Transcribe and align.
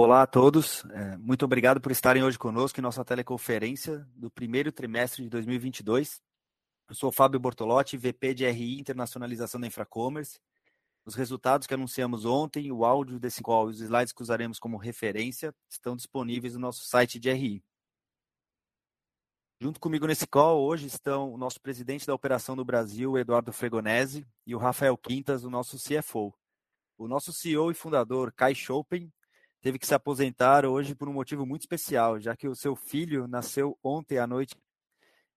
Olá 0.00 0.22
a 0.22 0.26
todos, 0.28 0.84
muito 1.18 1.44
obrigado 1.44 1.80
por 1.80 1.90
estarem 1.90 2.22
hoje 2.22 2.38
conosco 2.38 2.78
em 2.78 2.82
nossa 2.84 3.04
teleconferência 3.04 4.06
do 4.14 4.30
primeiro 4.30 4.70
trimestre 4.70 5.24
de 5.24 5.28
2022. 5.28 6.22
Eu 6.88 6.94
sou 6.94 7.10
Fábio 7.10 7.40
Bortolotti, 7.40 7.96
VP 7.96 8.32
de 8.32 8.48
RI 8.48 8.78
Internacionalização 8.78 9.60
da 9.60 9.66
Infracommerce. 9.66 10.38
Os 11.04 11.16
resultados 11.16 11.66
que 11.66 11.74
anunciamos 11.74 12.24
ontem, 12.24 12.70
o 12.70 12.84
áudio 12.84 13.18
desse 13.18 13.42
call 13.42 13.66
e 13.66 13.72
os 13.72 13.80
slides 13.80 14.12
que 14.12 14.22
usaremos 14.22 14.60
como 14.60 14.76
referência 14.76 15.52
estão 15.68 15.96
disponíveis 15.96 16.54
no 16.54 16.60
nosso 16.60 16.84
site 16.84 17.18
de 17.18 17.32
RI. 17.32 17.64
Junto 19.60 19.80
comigo 19.80 20.06
nesse 20.06 20.28
call 20.28 20.60
hoje 20.60 20.86
estão 20.86 21.34
o 21.34 21.36
nosso 21.36 21.60
Presidente 21.60 22.06
da 22.06 22.14
Operação 22.14 22.54
do 22.54 22.64
Brasil, 22.64 23.18
Eduardo 23.18 23.52
Fregonese, 23.52 24.24
e 24.46 24.54
o 24.54 24.58
Rafael 24.58 24.96
Quintas, 24.96 25.42
o 25.42 25.50
nosso 25.50 25.76
CFO. 25.76 26.32
O 26.96 27.08
nosso 27.08 27.32
CEO 27.32 27.72
e 27.72 27.74
fundador, 27.74 28.32
Kai 28.32 28.54
Schoppen, 28.54 29.12
teve 29.60 29.78
que 29.78 29.86
se 29.86 29.94
aposentar 29.94 30.64
hoje 30.64 30.94
por 30.94 31.08
um 31.08 31.12
motivo 31.12 31.44
muito 31.46 31.62
especial, 31.62 32.20
já 32.20 32.36
que 32.36 32.48
o 32.48 32.54
seu 32.54 32.76
filho 32.76 33.26
nasceu 33.26 33.78
ontem 33.82 34.18
à 34.18 34.26
noite 34.26 34.56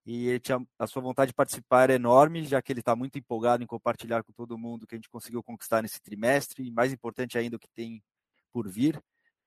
e 0.05 0.39
tinha, 0.39 0.65
a 0.79 0.87
sua 0.87 1.01
vontade 1.01 1.29
de 1.29 1.35
participar 1.35 1.83
era 1.83 1.93
enorme, 1.93 2.43
já 2.43 2.61
que 2.61 2.71
ele 2.71 2.79
está 2.79 2.95
muito 2.95 3.17
empolgado 3.19 3.63
em 3.63 3.67
compartilhar 3.67 4.23
com 4.23 4.33
todo 4.33 4.57
mundo 4.57 4.83
o 4.83 4.87
que 4.87 4.95
a 4.95 4.97
gente 4.97 5.09
conseguiu 5.09 5.43
conquistar 5.43 5.81
nesse 5.81 6.01
trimestre, 6.01 6.65
e 6.65 6.71
mais 6.71 6.91
importante 6.91 7.37
ainda 7.37 7.55
o 7.55 7.59
que 7.59 7.69
tem 7.69 8.03
por 8.51 8.67
vir 8.67 9.01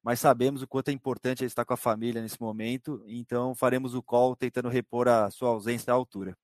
mas 0.05 0.20
sabemos 0.20 0.60
o 0.60 0.68
quanto 0.68 0.91
é 0.91 0.93
importante 0.93 1.41
ele 1.41 1.46
estar 1.46 1.65
com 1.65 1.73
a 1.73 1.79
família 1.79 2.20
nesse 2.20 2.38
momento, 2.38 3.02
então 3.06 3.54
faremos 3.54 3.95
o 3.95 4.02
call 4.02 4.37
tentando 4.37 4.68
repor 4.68 5.09
a 5.09 5.30
sua 5.30 5.48
ausência 5.48 5.91
à 5.91 5.96
altura. 5.96 6.37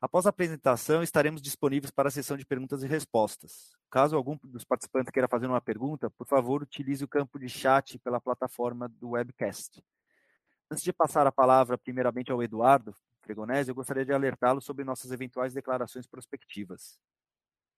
Após 0.00 0.24
a 0.24 0.30
apresentação, 0.30 1.02
estaremos 1.02 1.42
disponíveis 1.42 1.90
para 1.90 2.08
a 2.08 2.10
sessão 2.10 2.34
de 2.34 2.46
perguntas 2.46 2.82
e 2.82 2.86
respostas. 2.86 3.76
Caso 3.92 4.16
algum 4.16 4.38
dos 4.42 4.64
participantes 4.64 5.10
queira 5.10 5.28
fazer 5.28 5.46
uma 5.46 5.60
pergunta, 5.60 6.08
por 6.08 6.26
favor, 6.26 6.62
utilize 6.62 7.04
o 7.04 7.08
campo 7.08 7.38
de 7.38 7.46
chat 7.46 7.98
pela 7.98 8.18
plataforma 8.18 8.88
do 8.88 9.10
webcast. 9.10 9.84
Antes 10.70 10.82
de 10.82 10.94
passar 10.94 11.26
a 11.26 11.30
palavra 11.30 11.76
primeiramente 11.76 12.32
ao 12.32 12.42
Eduardo 12.42 12.94
Fregonese, 13.20 13.70
eu 13.70 13.74
gostaria 13.74 14.02
de 14.02 14.10
alertá-lo 14.10 14.62
sobre 14.62 14.82
nossas 14.82 15.12
eventuais 15.12 15.52
declarações 15.52 16.06
prospectivas. 16.06 16.98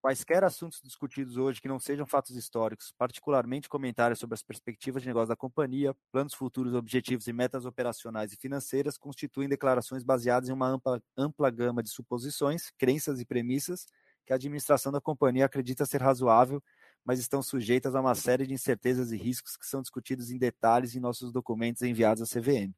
Quaisquer 0.01 0.45
assuntos 0.45 0.81
discutidos 0.81 1.37
hoje 1.37 1.61
que 1.61 1.67
não 1.67 1.81
sejam 1.81 2.07
fatos 2.07 2.37
históricos, 2.37 2.95
particularmente 2.97 3.69
comentários 3.69 4.21
sobre 4.21 4.35
as 4.35 4.43
perspectivas 4.43 5.03
de 5.03 5.09
negócio 5.09 5.31
da 5.31 5.37
companhia, 5.37 5.97
planos 6.13 6.35
futuros, 6.35 6.75
objetivos 6.75 7.27
e 7.27 7.33
metas 7.33 7.65
operacionais 7.65 8.33
e 8.33 8.37
financeiras, 8.37 8.97
constituem 8.97 9.49
declarações 9.49 10.05
baseadas 10.05 10.49
em 10.49 10.53
uma 10.53 10.69
ampla, 10.69 11.03
ampla 11.17 11.51
gama 11.51 11.83
de 11.83 11.91
suposições, 11.91 12.71
crenças 12.79 13.19
e 13.19 13.25
premissas 13.25 13.89
que 14.27 14.33
a 14.33 14.37
administração 14.37 14.91
da 14.91 15.01
companhia 15.01 15.45
acredita 15.45 15.87
ser 15.87 16.01
razoável, 16.01 16.63
mas 17.05 17.19
estão 17.19 17.43
sujeitas 17.43 17.95
a 17.95 18.01
uma 18.01 18.15
série 18.15 18.47
de 18.47 18.55
incertezas 18.55 19.13
e 19.13 19.17
riscos 19.17 19.57
que 19.57 19.67
são 19.67 19.83
discutidos 19.83 20.31
em 20.31 20.39
detalhes 20.39 20.95
em 20.95 21.01
nossos 21.01 21.33
documentos 21.33 21.83
enviados 21.83 22.23
à 22.23 22.27
CVM. 22.27 22.73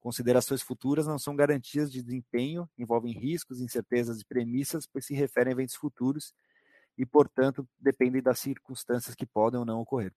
Considerações 0.00 0.62
futuras 0.62 1.06
não 1.06 1.18
são 1.18 1.36
garantias 1.36 1.92
de 1.92 2.02
desempenho, 2.02 2.68
envolvem 2.78 3.12
riscos, 3.12 3.60
incertezas 3.60 4.20
e 4.20 4.24
premissas, 4.24 4.86
pois 4.86 5.04
se 5.04 5.14
referem 5.14 5.50
a 5.50 5.52
eventos 5.52 5.76
futuros 5.76 6.32
e, 6.96 7.04
portanto, 7.04 7.68
dependem 7.78 8.22
das 8.22 8.40
circunstâncias 8.40 9.14
que 9.14 9.26
podem 9.26 9.60
ou 9.60 9.66
não 9.66 9.80
ocorrer. 9.80 10.12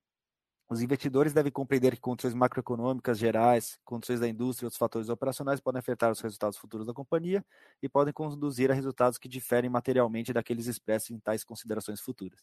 Os 0.70 0.82
investidores 0.82 1.34
devem 1.34 1.52
compreender 1.52 1.96
que 1.96 2.02
condições 2.02 2.34
macroeconômicas 2.34 3.20
gerais, 3.20 3.78
condições 3.84 4.20
da 4.20 4.28
indústria 4.28 4.66
e 4.66 4.68
outros 4.68 4.78
fatores 4.78 5.10
operacionais 5.10 5.60
podem 5.60 5.80
afetar 5.80 6.12
os 6.12 6.22
resultados 6.22 6.58
futuros 6.58 6.88
da 6.88 6.94
companhia 6.94 7.46
e 7.82 7.90
podem 7.90 8.14
conduzir 8.14 8.72
a 8.72 8.74
resultados 8.74 9.18
que 9.18 9.28
diferem 9.28 9.70
materialmente 9.70 10.32
daqueles 10.32 10.68
expressos 10.68 11.12
em 11.12 11.20
tais 11.20 11.44
considerações 11.44 12.00
futuras. 12.00 12.40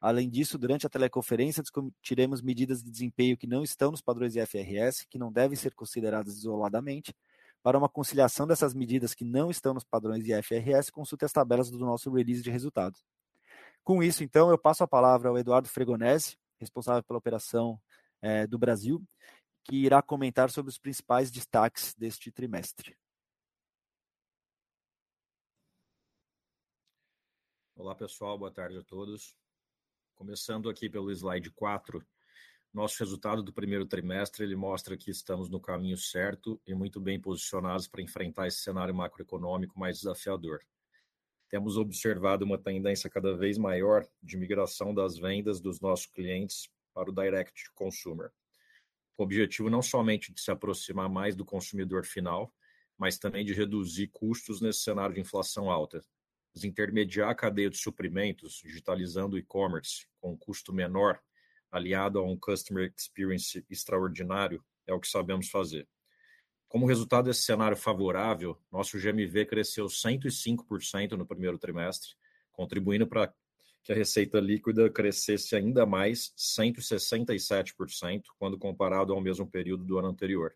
Além 0.00 0.28
disso, 0.28 0.58
durante 0.58 0.86
a 0.86 0.90
teleconferência, 0.90 1.62
discutiremos 1.62 2.42
medidas 2.42 2.82
de 2.82 2.90
desempenho 2.90 3.38
que 3.38 3.46
não 3.46 3.62
estão 3.62 3.90
nos 3.90 4.02
padrões 4.02 4.36
IFRS, 4.36 5.06
que 5.08 5.18
não 5.18 5.32
devem 5.32 5.56
ser 5.56 5.74
consideradas 5.74 6.36
isoladamente. 6.36 7.14
Para 7.62 7.78
uma 7.78 7.88
conciliação 7.88 8.46
dessas 8.46 8.74
medidas 8.74 9.14
que 9.14 9.24
não 9.24 9.50
estão 9.50 9.72
nos 9.72 9.84
padrões 9.84 10.26
IFRS, 10.28 10.92
consulte 10.92 11.24
as 11.24 11.32
tabelas 11.32 11.70
do 11.70 11.78
nosso 11.78 12.10
release 12.12 12.42
de 12.42 12.50
resultados. 12.50 13.02
Com 13.82 14.02
isso, 14.02 14.22
então, 14.22 14.50
eu 14.50 14.58
passo 14.58 14.84
a 14.84 14.86
palavra 14.86 15.30
ao 15.30 15.38
Eduardo 15.38 15.68
Fregonese, 15.68 16.36
responsável 16.58 17.02
pela 17.02 17.18
operação 17.18 17.80
é, 18.20 18.46
do 18.46 18.58
Brasil, 18.58 19.02
que 19.64 19.76
irá 19.76 20.02
comentar 20.02 20.50
sobre 20.50 20.70
os 20.70 20.78
principais 20.78 21.30
destaques 21.30 21.94
deste 21.94 22.30
trimestre. 22.30 22.96
Olá, 27.76 27.94
pessoal, 27.94 28.38
boa 28.38 28.50
tarde 28.50 28.78
a 28.78 28.82
todos. 28.82 29.34
Começando 30.14 30.70
aqui 30.70 30.88
pelo 30.88 31.10
slide 31.10 31.50
4, 31.50 32.06
nosso 32.72 32.98
resultado 33.00 33.42
do 33.42 33.52
primeiro 33.52 33.86
trimestre 33.86 34.44
ele 34.44 34.56
mostra 34.56 34.96
que 34.96 35.10
estamos 35.10 35.48
no 35.48 35.60
caminho 35.60 35.96
certo 35.96 36.60
e 36.66 36.74
muito 36.74 37.00
bem 37.00 37.20
posicionados 37.20 37.88
para 37.88 38.02
enfrentar 38.02 38.46
esse 38.46 38.58
cenário 38.58 38.94
macroeconômico 38.94 39.78
mais 39.78 39.98
desafiador 39.98 40.60
temos 41.54 41.76
observado 41.76 42.44
uma 42.44 42.58
tendência 42.58 43.08
cada 43.08 43.36
vez 43.36 43.56
maior 43.56 44.04
de 44.20 44.36
migração 44.36 44.92
das 44.92 45.16
vendas 45.16 45.60
dos 45.60 45.80
nossos 45.80 46.06
clientes 46.06 46.68
para 46.92 47.08
o 47.08 47.14
direct 47.14 47.70
consumer. 47.76 48.32
Com 49.16 49.22
o 49.22 49.24
objetivo 49.24 49.70
não 49.70 49.80
somente 49.80 50.34
de 50.34 50.40
se 50.40 50.50
aproximar 50.50 51.08
mais 51.08 51.36
do 51.36 51.44
consumidor 51.44 52.04
final, 52.04 52.52
mas 52.98 53.18
também 53.18 53.44
de 53.44 53.52
reduzir 53.52 54.08
custos 54.08 54.60
nesse 54.60 54.80
cenário 54.80 55.14
de 55.14 55.20
inflação 55.20 55.70
alta. 55.70 56.04
Desintermediar 56.52 57.30
a 57.30 57.34
cadeia 57.36 57.70
de 57.70 57.78
suprimentos, 57.78 58.54
digitalizando 58.54 59.36
o 59.36 59.38
e-commerce 59.38 60.08
com 60.20 60.32
um 60.32 60.36
custo 60.36 60.72
menor, 60.72 61.20
aliado 61.70 62.18
a 62.18 62.24
um 62.24 62.36
customer 62.36 62.92
experience 62.98 63.64
extraordinário, 63.70 64.60
é 64.88 64.92
o 64.92 64.98
que 64.98 65.06
sabemos 65.06 65.48
fazer. 65.48 65.86
Como 66.74 66.86
resultado 66.86 67.26
desse 67.26 67.42
cenário 67.42 67.76
favorável, 67.76 68.58
nosso 68.72 68.98
GMV 68.98 69.46
cresceu 69.46 69.86
105% 69.86 71.12
no 71.12 71.24
primeiro 71.24 71.56
trimestre, 71.56 72.16
contribuindo 72.50 73.06
para 73.06 73.32
que 73.84 73.92
a 73.92 73.94
receita 73.94 74.40
líquida 74.40 74.90
crescesse 74.90 75.54
ainda 75.54 75.86
mais 75.86 76.34
167% 76.36 78.22
quando 78.36 78.58
comparado 78.58 79.12
ao 79.12 79.20
mesmo 79.20 79.48
período 79.48 79.84
do 79.84 80.00
ano 80.00 80.08
anterior. 80.08 80.52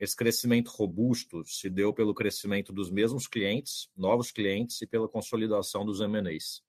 Esse 0.00 0.16
crescimento 0.16 0.72
robusto 0.72 1.44
se 1.44 1.70
deu 1.70 1.94
pelo 1.94 2.12
crescimento 2.12 2.72
dos 2.72 2.90
mesmos 2.90 3.28
clientes, 3.28 3.88
novos 3.96 4.32
clientes 4.32 4.82
e 4.82 4.88
pela 4.88 5.06
consolidação 5.06 5.86
dos 5.86 6.00
M&As. 6.00 6.64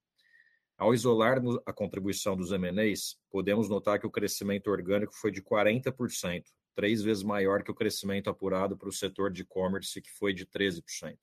Ao 0.77 0.93
isolarmos 0.93 1.57
a 1.65 1.73
contribuição 1.73 2.37
dos 2.37 2.51
M&As, 2.51 3.17
podemos 3.31 3.67
notar 3.67 3.99
que 3.99 4.05
o 4.05 4.11
crescimento 4.11 4.69
orgânico 4.69 5.15
foi 5.15 5.31
de 5.31 5.41
40%, 5.41 6.43
três 6.75 7.01
vezes 7.01 7.23
maior 7.23 7.63
que 7.63 7.71
o 7.71 7.75
crescimento 7.75 8.29
apurado 8.29 8.77
para 8.77 8.89
o 8.89 8.93
setor 8.93 9.31
de 9.31 9.41
e-commerce, 9.41 10.01
que 10.01 10.11
foi 10.11 10.33
de 10.33 10.45
13%. 10.45 11.17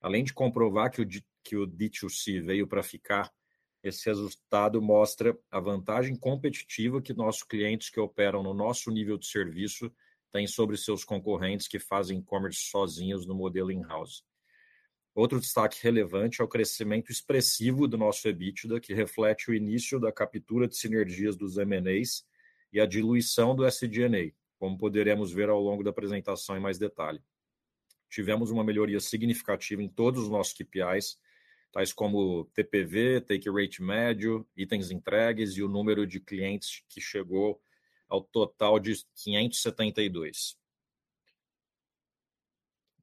Além 0.00 0.24
de 0.24 0.32
comprovar 0.32 0.90
que 0.90 1.02
o, 1.02 1.06
que 1.42 1.56
o 1.56 1.66
D2C 1.66 2.42
veio 2.42 2.66
para 2.66 2.82
ficar, 2.82 3.32
esse 3.82 4.06
resultado 4.06 4.80
mostra 4.80 5.36
a 5.50 5.58
vantagem 5.58 6.14
competitiva 6.14 7.00
que 7.00 7.14
nossos 7.14 7.42
clientes 7.42 7.88
que 7.88 7.98
operam 7.98 8.42
no 8.42 8.52
nosso 8.52 8.90
nível 8.90 9.16
de 9.16 9.26
serviço 9.26 9.90
têm 10.30 10.46
sobre 10.46 10.76
seus 10.76 11.04
concorrentes 11.04 11.66
que 11.66 11.78
fazem 11.78 12.18
e-commerce 12.18 12.60
sozinhos 12.70 13.26
no 13.26 13.34
modelo 13.34 13.72
in-house. 13.72 14.24
Outro 15.14 15.40
destaque 15.40 15.82
relevante 15.82 16.40
é 16.40 16.44
o 16.44 16.48
crescimento 16.48 17.10
expressivo 17.10 17.88
do 17.88 17.98
nosso 17.98 18.28
EBITDA, 18.28 18.78
que 18.80 18.94
reflete 18.94 19.50
o 19.50 19.54
início 19.54 19.98
da 19.98 20.12
captura 20.12 20.68
de 20.68 20.76
sinergias 20.76 21.36
dos 21.36 21.58
M&As 21.58 22.24
e 22.72 22.80
a 22.80 22.86
diluição 22.86 23.56
do 23.56 23.66
SG&A, 23.66 24.32
como 24.60 24.76
poderemos 24.76 25.32
ver 25.32 25.48
ao 25.48 25.58
longo 25.58 25.82
da 25.82 25.88
apresentação 25.88 26.54
em 26.54 26.60
mais 26.60 26.78
detalhe. 26.78 27.24
Tivemos 28.10 28.50
uma 28.50 28.62
melhoria 28.62 29.00
significativa 29.00 29.82
em 29.82 29.88
todos 29.88 30.24
os 30.24 30.28
nossos 30.28 30.52
KPIs, 30.52 31.18
tais 31.72 31.94
como 31.94 32.44
TPV, 32.52 33.22
take 33.22 33.48
rate 33.48 33.82
médio, 33.82 34.46
itens 34.54 34.90
entregues 34.90 35.56
e 35.56 35.62
o 35.62 35.68
número 35.68 36.06
de 36.06 36.20
clientes 36.20 36.84
que 36.90 37.00
chegou 37.00 37.62
ao 38.06 38.22
total 38.22 38.78
de 38.78 39.02
572. 39.14 40.58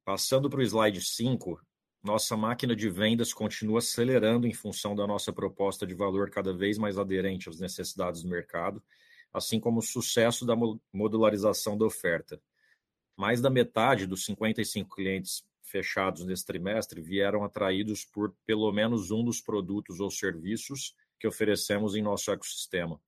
Passando 0.05 0.49
para 0.49 0.59
o 0.59 0.63
slide 0.63 1.01
5, 1.01 1.59
nossa 2.03 2.37
máquina 2.37 2.75
de 2.75 2.87
vendas 2.87 3.33
continua 3.33 3.79
acelerando 3.79 4.45
em 4.45 4.53
função 4.53 4.95
da 4.95 5.07
nossa 5.07 5.33
proposta 5.33 5.87
de 5.87 5.95
valor 5.95 6.29
cada 6.29 6.53
vez 6.53 6.77
mais 6.77 6.99
aderente 6.99 7.49
às 7.49 7.59
necessidades 7.59 8.21
do 8.21 8.29
mercado 8.29 8.83
assim 9.33 9.59
como 9.59 9.79
o 9.79 9.83
sucesso 9.83 10.45
da 10.45 10.55
modularização 10.93 11.77
da 11.77 11.85
oferta. 11.85 12.41
Mais 13.15 13.41
da 13.41 13.49
metade 13.49 14.05
dos 14.05 14.25
55 14.25 14.95
clientes 14.95 15.45
fechados 15.61 16.25
nesse 16.25 16.45
trimestre 16.45 17.01
vieram 17.01 17.43
atraídos 17.43 18.05
por 18.05 18.33
pelo 18.45 18.71
menos 18.71 19.11
um 19.11 19.23
dos 19.23 19.41
produtos 19.41 19.99
ou 19.99 20.09
serviços 20.09 20.95
que 21.19 21.27
oferecemos 21.27 21.95
em 21.95 22.01
nosso 22.01 22.31
ecossistema. 22.31 22.99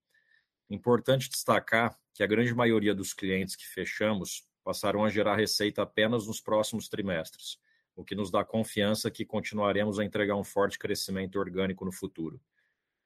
Importante 0.70 1.30
destacar 1.30 1.98
que 2.14 2.22
a 2.22 2.28
grande 2.28 2.54
maioria 2.54 2.94
dos 2.94 3.14
clientes 3.14 3.56
que 3.56 3.66
fechamos 3.66 4.48
passarão 4.64 5.04
a 5.04 5.10
gerar 5.10 5.36
receita 5.36 5.82
apenas 5.82 6.28
nos 6.28 6.42
próximos 6.42 6.88
trimestres, 6.88 7.58
o 7.96 8.04
que 8.04 8.14
nos 8.14 8.30
dá 8.30 8.44
confiança 8.44 9.10
que 9.10 9.26
continuaremos 9.26 10.00
a 10.00 10.06
entregar 10.06 10.36
um 10.36 10.44
forte 10.44 10.78
crescimento 10.78 11.40
orgânico 11.40 11.86
no 11.86 11.92
futuro. 11.92 12.40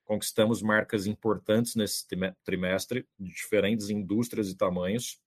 Conquistamos 0.04 0.62
marcas 0.62 1.06
importantes 1.06 1.76
nesse 1.76 2.06
trimestre, 2.44 3.08
de 3.20 3.30
diferentes 3.30 3.90
indústrias 3.90 4.50
e 4.50 4.56
tamanhos, 4.56 5.22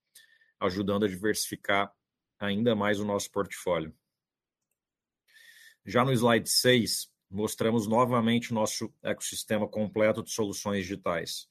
ajudando 0.61 1.05
a 1.05 1.08
diversificar 1.08 1.93
ainda 2.38 2.75
mais 2.75 3.00
o 3.00 3.05
nosso 3.05 3.31
portfólio. 3.31 3.94
Já 5.84 6.05
no 6.05 6.12
slide 6.12 6.49
6, 6.49 7.11
mostramos 7.31 7.87
novamente 7.87 8.52
nosso 8.52 8.93
ecossistema 9.02 9.69
completo 9.69 10.23
de 10.23 10.31
soluções 10.31 10.82
digitais. 10.82 11.49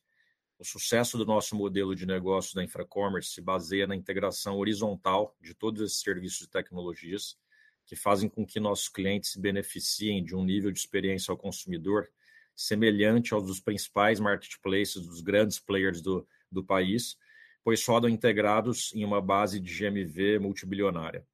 O 0.57 0.63
sucesso 0.63 1.17
do 1.17 1.25
nosso 1.25 1.55
modelo 1.55 1.95
de 1.95 2.05
negócio 2.05 2.55
da 2.55 2.63
Infracommerce 2.63 3.29
se 3.29 3.41
baseia 3.41 3.85
na 3.85 3.95
integração 3.95 4.57
horizontal 4.57 5.35
de 5.41 5.53
todos 5.53 5.81
esses 5.81 5.99
serviços 5.99 6.41
e 6.41 6.49
tecnologias, 6.49 7.37
que 7.85 7.95
fazem 7.95 8.29
com 8.29 8.45
que 8.45 8.59
nossos 8.59 8.87
clientes 8.87 9.31
se 9.31 9.39
beneficiem 9.39 10.23
de 10.23 10.35
um 10.35 10.43
nível 10.43 10.71
de 10.71 10.79
experiência 10.79 11.31
ao 11.31 11.37
consumidor 11.37 12.09
semelhante 12.55 13.33
aos 13.33 13.45
dos 13.45 13.59
principais 13.59 14.19
marketplaces, 14.19 15.05
dos 15.05 15.21
grandes 15.21 15.59
players 15.59 16.01
do, 16.01 16.27
do 16.51 16.63
país, 16.63 17.17
pois 17.63 17.85
rodam 17.85 18.09
integrados 18.09 18.93
em 18.93 19.03
uma 19.03 19.21
base 19.21 19.59
de 19.59 19.73
GMV 19.73 20.39
multibilionária. 20.39 21.27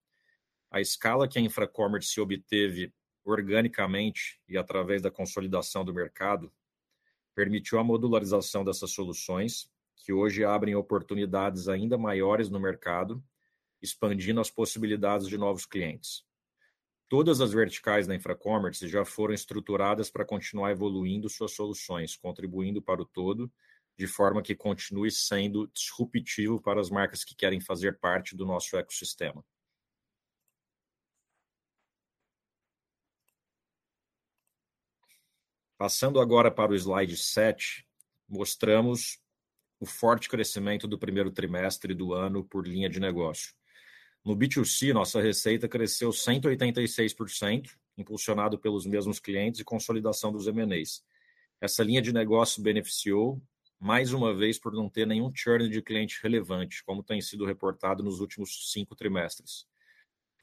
A 0.72 0.80
escala 0.80 1.28
que 1.28 1.38
a 1.38 1.42
Infracommerce 1.42 2.20
obteve 2.20 2.94
organicamente 3.24 4.40
e 4.48 4.58
através 4.58 5.02
da 5.02 5.12
consolidação 5.12 5.84
do 5.84 5.94
mercado 5.94 6.52
permitiu 7.36 7.80
a 7.80 7.84
modularização 7.84 8.64
dessas 8.64 8.92
soluções, 8.92 9.70
que 9.96 10.12
hoje 10.12 10.44
abrem 10.44 10.76
oportunidades 10.76 11.68
ainda 11.68 11.98
maiores 11.98 12.50
no 12.50 12.60
mercado, 12.60 13.24
expandindo 13.82 14.40
as 14.40 14.50
possibilidades 14.50 15.28
de 15.28 15.38
novos 15.38 15.66
clientes. 15.66 16.26
Todas 17.12 17.42
as 17.42 17.52
verticais 17.52 18.08
da 18.08 18.16
Infracommerce 18.16 18.88
já 18.88 19.04
foram 19.04 19.34
estruturadas 19.34 20.10
para 20.10 20.24
continuar 20.24 20.72
evoluindo 20.72 21.28
suas 21.28 21.52
soluções, 21.52 22.16
contribuindo 22.16 22.82
para 22.82 23.02
o 23.02 23.06
todo, 23.06 23.52
de 23.98 24.08
forma 24.08 24.42
que 24.42 24.56
continue 24.56 25.12
sendo 25.12 25.70
disruptivo 25.74 26.62
para 26.62 26.80
as 26.80 26.90
marcas 26.90 27.26
que 27.26 27.36
querem 27.36 27.60
fazer 27.60 28.00
parte 28.00 28.34
do 28.34 28.46
nosso 28.46 28.78
ecossistema. 28.78 29.44
Passando 35.78 36.22
agora 36.22 36.50
para 36.50 36.72
o 36.72 36.76
slide 36.76 37.18
7, 37.18 37.86
mostramos 38.26 39.20
o 39.82 39.86
forte 39.86 40.30
crescimento 40.30 40.88
do 40.88 40.98
primeiro 40.98 41.30
trimestre 41.30 41.94
do 41.94 42.14
ano 42.14 42.46
por 42.46 42.66
linha 42.66 42.90
de 42.90 43.02
negócio. 43.02 43.54
No 44.24 44.36
B2C, 44.36 44.94
nossa 44.94 45.20
receita 45.20 45.68
cresceu 45.68 46.12
186%, 46.12 47.72
impulsionado 47.98 48.60
pelos 48.60 48.86
mesmos 48.86 49.20
clientes 49.20 49.60
e 49.60 49.64
consolidação 49.64 50.32
dos 50.32 50.48
M&As. 50.48 51.04
Essa 51.60 51.84
linha 51.84 52.04
de 52.04 52.14
negócio 52.14 52.62
beneficiou, 52.62 53.42
mais 53.80 54.14
uma 54.14 54.32
vez, 54.32 54.60
por 54.60 54.74
não 54.74 54.88
ter 54.88 55.08
nenhum 55.08 55.32
churn 55.34 55.68
de 55.68 55.82
cliente 55.82 56.20
relevante, 56.22 56.84
como 56.84 57.02
tem 57.02 57.20
sido 57.20 57.46
reportado 57.46 58.04
nos 58.04 58.20
últimos 58.20 58.72
cinco 58.72 58.96
trimestres. 58.96 59.66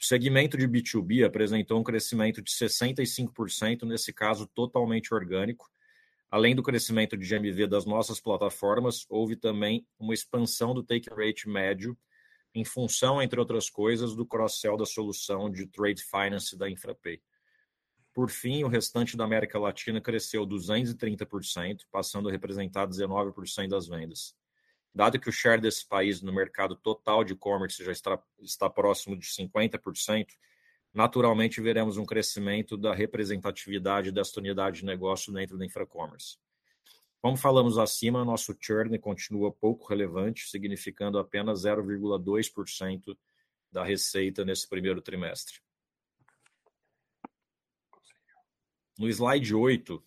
O 0.00 0.04
segmento 0.04 0.58
de 0.58 0.66
B2B 0.66 1.24
apresentou 1.24 1.78
um 1.78 1.84
crescimento 1.84 2.42
de 2.42 2.50
65%, 2.50 3.84
nesse 3.84 4.12
caso 4.12 4.44
totalmente 4.46 5.14
orgânico. 5.14 5.70
Além 6.28 6.54
do 6.54 6.64
crescimento 6.64 7.16
de 7.16 7.26
GMV 7.28 7.68
das 7.68 7.86
nossas 7.86 8.20
plataformas, 8.20 9.06
houve 9.08 9.36
também 9.36 9.86
uma 10.00 10.14
expansão 10.14 10.74
do 10.74 10.82
take 10.82 11.08
rate 11.10 11.48
médio 11.48 11.96
em 12.58 12.64
função, 12.64 13.22
entre 13.22 13.38
outras 13.38 13.70
coisas, 13.70 14.14
do 14.14 14.26
cross-sell 14.26 14.76
da 14.76 14.84
solução 14.84 15.50
de 15.50 15.66
trade 15.66 16.02
finance 16.02 16.56
da 16.56 16.68
Infrapay. 16.68 17.20
Por 18.12 18.30
fim, 18.30 18.64
o 18.64 18.68
restante 18.68 19.16
da 19.16 19.24
América 19.24 19.58
Latina 19.58 20.00
cresceu 20.00 20.46
230%, 20.46 21.82
passando 21.90 22.28
a 22.28 22.32
representar 22.32 22.86
19% 22.88 23.68
das 23.68 23.86
vendas. 23.86 24.34
Dado 24.92 25.20
que 25.20 25.28
o 25.28 25.32
share 25.32 25.60
desse 25.60 25.86
país 25.86 26.20
no 26.20 26.32
mercado 26.32 26.74
total 26.74 27.22
de 27.22 27.34
e-commerce 27.34 27.84
já 27.84 27.92
está, 27.92 28.20
está 28.40 28.68
próximo 28.68 29.16
de 29.16 29.26
50%, 29.26 30.26
naturalmente 30.92 31.60
veremos 31.60 31.96
um 31.96 32.04
crescimento 32.04 32.76
da 32.76 32.92
representatividade 32.92 34.10
desta 34.10 34.40
unidade 34.40 34.80
de 34.80 34.86
negócio 34.86 35.32
dentro 35.32 35.56
da 35.56 35.64
Infracommerce. 35.64 36.38
Como 37.20 37.36
falamos 37.36 37.78
acima, 37.78 38.24
nosso 38.24 38.56
churn 38.60 38.96
continua 38.98 39.50
pouco 39.50 39.88
relevante, 39.88 40.48
significando 40.48 41.18
apenas 41.18 41.62
0,2% 41.64 43.18
da 43.72 43.84
receita 43.84 44.44
nesse 44.44 44.68
primeiro 44.68 45.02
trimestre. 45.02 45.60
No 48.96 49.08
slide 49.08 49.52
8, 49.52 50.02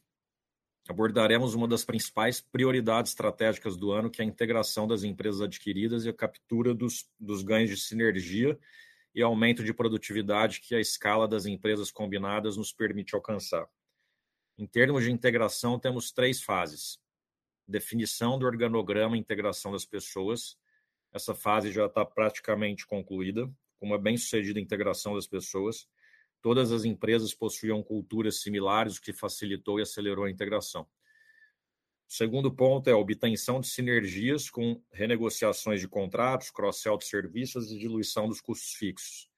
abordaremos 0.88 1.54
uma 1.54 1.68
das 1.68 1.84
principais 1.84 2.40
prioridades 2.40 3.12
estratégicas 3.12 3.75
do 3.75 3.92
ano, 3.92 4.10
que 4.10 4.22
é 4.22 4.25
a 4.25 4.28
integração 4.28 4.88
das 4.88 5.04
empresas 5.04 5.42
adquiridas 5.42 6.06
e 6.06 6.10
a 6.10 6.13
captura 6.13 6.74
dos, 6.74 7.10
dos 7.19 7.44
ganhos 7.44 7.69
de 7.69 7.78
sinergia 7.78 8.58
e 9.13 9.22
aumento 9.22 9.66
de 9.66 9.74
produtividade 9.74 10.62
que 10.62 10.74
a 10.74 10.80
escala 10.80 11.28
das 11.28 11.46
empresas 11.46 11.92
combinadas 11.92 12.56
nos 12.56 12.72
permite 12.72 13.16
alcançar. 13.16 13.68
Em 14.58 14.66
termos 14.66 15.04
de 15.04 15.12
integração, 15.12 15.78
temos 15.78 16.12
três 16.12 16.42
fases 16.42 17.00
definição 17.71 18.38
do 18.38 18.45
organograma 18.45 19.15
e 19.15 19.19
integração 19.19 19.71
das 19.71 19.85
pessoas. 19.85 20.57
Essa 21.13 21.33
fase 21.33 21.71
já 21.71 21.88
está 21.88 22.06
praticamente 22.06 22.85
concluída, 22.85 23.51
com 23.79 23.88
uma 23.88 23.97
bem-sucedida 23.97 24.59
integração 24.59 25.15
das 25.15 25.27
pessoas. 25.27 25.88
Todas 26.41 26.71
as 26.71 26.85
empresas 26.85 27.33
possuíam 27.33 27.81
culturas 27.81 28.41
similares, 28.41 28.97
o 28.97 29.01
que 29.01 29.13
facilitou 29.13 29.79
e 29.79 29.83
acelerou 29.83 30.25
a 30.25 30.31
integração. 30.31 30.83
O 32.07 32.13
segundo 32.13 32.51
ponto 32.53 32.89
é 32.89 32.94
a 32.94 32.97
obtenção 32.97 33.59
de 33.62 33.68
sinergias 33.68 34.50
com 34.50 34.81
renegociações 34.91 35.79
de 35.79 35.88
contratos, 35.88 36.51
cross-sell 36.51 36.97
de 36.97 37.06
serviços 37.06 37.71
e 37.71 37.79
diluição 37.79 38.27
dos 38.27 38.41
custos 38.41 38.74
fixos. 38.74 39.29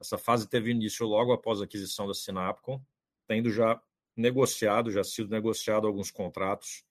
Essa 0.00 0.18
fase 0.18 0.48
teve 0.48 0.70
início 0.70 1.06
logo 1.06 1.32
após 1.32 1.60
a 1.60 1.64
aquisição 1.64 2.06
da 2.06 2.14
Sinapcom, 2.14 2.82
tendo 3.26 3.50
já 3.50 3.80
negociado, 4.16 4.90
já 4.90 5.04
sido 5.04 5.30
negociado 5.30 5.86
alguns 5.86 6.10
contratos 6.10 6.85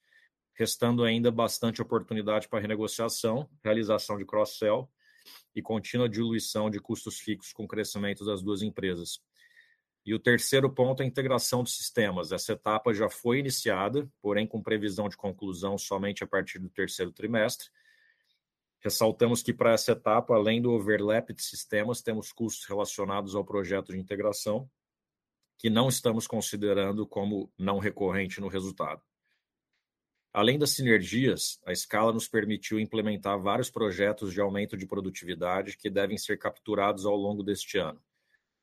restando 0.55 1.03
ainda 1.03 1.29
bastante 1.29 1.81
oportunidade 1.81 2.47
para 2.47 2.59
renegociação, 2.59 3.49
realização 3.63 4.17
de 4.17 4.25
cross-sell 4.25 4.89
e 5.53 5.61
contínua 5.61 6.09
diluição 6.09 6.69
de 6.69 6.79
custos 6.79 7.19
fixos 7.19 7.53
com 7.53 7.65
o 7.65 7.67
crescimento 7.67 8.25
das 8.25 8.41
duas 8.41 8.61
empresas. 8.61 9.19
E 10.05 10.13
o 10.13 10.19
terceiro 10.19 10.69
ponto 10.69 11.01
é 11.01 11.05
a 11.05 11.07
integração 11.07 11.63
de 11.63 11.71
sistemas. 11.71 12.31
Essa 12.31 12.53
etapa 12.53 12.93
já 12.93 13.09
foi 13.09 13.39
iniciada, 13.39 14.07
porém 14.21 14.45
com 14.45 14.61
previsão 14.61 15.09
de 15.09 15.17
conclusão 15.17 15.77
somente 15.77 16.23
a 16.23 16.27
partir 16.27 16.59
do 16.59 16.69
terceiro 16.69 17.11
trimestre. 17.11 17.69
Ressaltamos 18.79 19.41
que 19.41 19.51
para 19.51 19.71
essa 19.71 19.93
etapa, 19.93 20.35
além 20.35 20.61
do 20.61 20.71
overlap 20.71 21.33
de 21.33 21.41
sistemas, 21.41 22.03
temos 22.03 22.31
custos 22.31 22.67
relacionados 22.67 23.35
ao 23.35 23.43
projeto 23.43 23.93
de 23.93 23.99
integração, 23.99 24.69
que 25.57 25.71
não 25.71 25.89
estamos 25.89 26.27
considerando 26.27 27.07
como 27.07 27.51
não 27.57 27.79
recorrente 27.79 28.39
no 28.39 28.47
resultado. 28.47 29.01
Além 30.37 30.59
das 30.59 30.71
sinergias, 30.71 31.61
a 31.65 31.71
escala 31.71 32.11
nos 32.11 32.27
permitiu 32.27 32.77
implementar 32.77 33.39
vários 33.39 33.69
projetos 33.69 34.33
de 34.33 34.41
aumento 34.41 34.75
de 34.75 34.85
produtividade 34.85 35.77
que 35.77 35.89
devem 35.89 36.17
ser 36.17 36.37
capturados 36.37 37.05
ao 37.05 37.15
longo 37.15 37.41
deste 37.41 37.77
ano. 37.77 38.03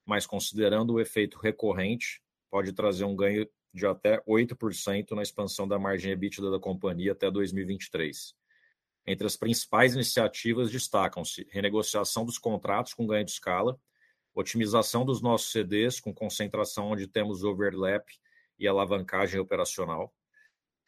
Mas 0.05 0.27
considerando 0.27 0.93
o 0.93 1.01
efeito 1.01 1.39
recorrente, 1.39 2.23
pode 2.51 2.75
trazer 2.75 3.05
um 3.05 3.17
ganho 3.17 3.49
de 3.73 3.87
até 3.87 4.21
8% 4.29 5.13
na 5.13 5.23
expansão 5.23 5.67
da 5.67 5.79
margem 5.79 6.13
EBITDA 6.13 6.51
da 6.51 6.61
companhia 6.61 7.13
até 7.13 7.31
2023. 7.31 8.35
Entre 9.07 9.27
as 9.27 9.35
principais 9.35 9.95
iniciativas 9.95 10.71
destacam-se 10.71 11.47
renegociação 11.51 12.27
dos 12.27 12.37
contratos 12.37 12.93
com 12.93 13.07
ganho 13.07 13.25
de 13.25 13.31
escala, 13.31 13.81
otimização 14.35 15.07
dos 15.07 15.23
nossos 15.23 15.51
CDs 15.51 16.01
com 16.01 16.13
concentração 16.13 16.91
onde 16.91 17.07
temos 17.07 17.43
overlap 17.43 18.07
e 18.59 18.69
alavancagem 18.69 19.41
operacional, 19.41 20.13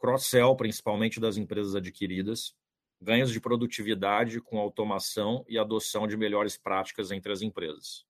cross-sell, 0.05 0.55
principalmente 0.55 1.19
das 1.19 1.39
empresas 1.39 1.75
adquiridas, 1.75 2.55
ganhos 3.01 3.33
de 3.33 3.41
produtividade 3.41 4.39
com 4.39 4.59
automação 4.59 5.43
e 5.49 5.59
adoção 5.59 6.07
de 6.07 6.15
melhores 6.15 6.59
práticas 6.59 7.11
entre 7.11 7.33
as 7.33 7.41
empresas. 7.41 8.05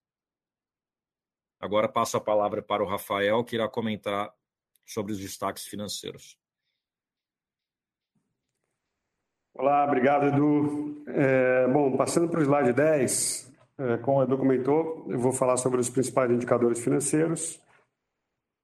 Agora 1.57 1.87
passo 1.87 2.17
a 2.17 2.21
palavra 2.21 2.61
para 2.61 2.83
o 2.83 2.85
Rafael, 2.85 3.45
que 3.45 3.55
irá 3.55 3.69
comentar 3.69 4.29
sobre 4.85 5.13
os 5.13 5.19
destaques 5.19 5.63
financeiros. 5.63 6.37
Olá, 9.53 9.85
obrigado, 9.85 10.25
Edu. 10.25 11.01
É, 11.07 11.65
bom, 11.69 11.95
passando 11.95 12.27
para 12.27 12.41
o 12.41 12.43
slide 12.43 12.73
10, 12.73 13.53
é, 13.77 13.97
como 13.99 14.19
o 14.19 14.23
Edu 14.23 14.37
comentou, 14.37 15.05
eu 15.09 15.17
vou 15.17 15.31
falar 15.31 15.55
sobre 15.55 15.79
os 15.79 15.89
principais 15.89 16.29
indicadores 16.29 16.83
financeiros. 16.83 17.57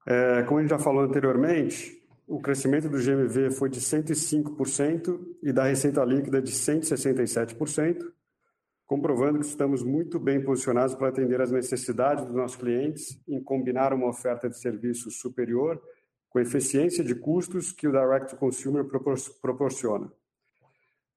É, 0.06 0.42
como 0.42 0.58
a 0.58 0.60
gente 0.60 0.70
já 0.70 0.78
falou 0.78 1.02
anteriormente, 1.02 2.01
o 2.32 2.40
crescimento 2.40 2.88
do 2.88 2.96
GMV 2.96 3.50
foi 3.50 3.68
de 3.68 3.78
105% 3.78 5.20
e 5.42 5.52
da 5.52 5.64
receita 5.64 6.02
líquida 6.02 6.40
de 6.40 6.50
167%, 6.50 8.10
comprovando 8.86 9.38
que 9.38 9.44
estamos 9.44 9.82
muito 9.82 10.18
bem 10.18 10.42
posicionados 10.42 10.94
para 10.94 11.08
atender 11.08 11.42
às 11.42 11.50
necessidades 11.50 12.24
dos 12.24 12.34
nossos 12.34 12.56
clientes 12.56 13.20
em 13.28 13.38
combinar 13.38 13.92
uma 13.92 14.08
oferta 14.08 14.48
de 14.48 14.58
serviços 14.58 15.18
superior 15.18 15.78
com 16.30 16.40
eficiência 16.40 17.04
de 17.04 17.14
custos 17.14 17.70
que 17.70 17.86
o 17.86 17.92
Direct 17.92 18.34
Consumer 18.36 18.86
proporciona. 19.42 20.10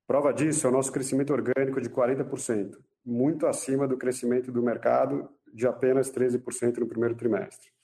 Prova 0.05 0.33
disso 0.33 0.67
é 0.67 0.69
o 0.69 0.73
nosso 0.73 0.91
crescimento 0.91 1.31
orgânico 1.31 1.79
de 1.79 1.89
40%, 1.89 2.75
muito 3.05 3.47
acima 3.47 3.87
do 3.87 3.95
crescimento 3.95 4.51
do 4.51 4.61
mercado 4.61 5.29
de 5.53 5.65
apenas 5.65 6.11
13% 6.11 6.79
no 6.79 6.87
primeiro 6.87 7.15
trimestre. 7.15 7.74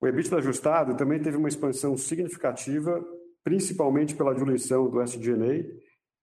O 0.00 0.06
EBITDA 0.06 0.36
ajustado 0.38 0.96
também 0.96 1.20
teve 1.20 1.36
uma 1.36 1.48
expansão 1.48 1.96
significativa, 1.96 3.04
principalmente 3.42 4.14
pela 4.14 4.34
diluição 4.34 4.88
do 4.88 5.02
SG&A, 5.02 5.64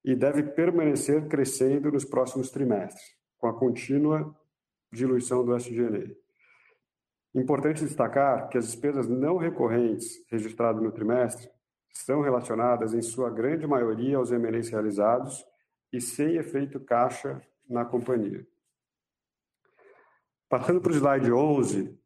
e 0.04 0.14
deve 0.14 0.42
permanecer 0.42 1.26
crescendo 1.28 1.90
nos 1.90 2.04
próximos 2.04 2.50
trimestres, 2.50 3.04
com 3.36 3.48
a 3.48 3.58
contínua 3.58 4.34
diluição 4.92 5.44
do 5.44 5.54
SG&A. 5.54 6.14
Importante 7.38 7.84
destacar 7.84 8.48
que 8.48 8.56
as 8.56 8.66
despesas 8.66 9.08
não 9.08 9.36
recorrentes 9.36 10.24
registradas 10.30 10.82
no 10.82 10.90
trimestre 10.90 11.50
são 11.92 12.22
relacionadas, 12.22 12.94
em 12.94 13.02
sua 13.02 13.28
grande 13.30 13.66
maioria, 13.66 14.16
aos 14.16 14.32
M&As 14.32 14.70
realizados 14.70 15.44
e 15.92 16.00
sem 16.00 16.36
efeito 16.36 16.80
caixa 16.80 17.42
na 17.68 17.84
companhia. 17.84 18.46
Passando 20.48 20.80
para 20.80 20.92
o 20.92 20.94
slide 20.94 21.32
11, 21.32 21.98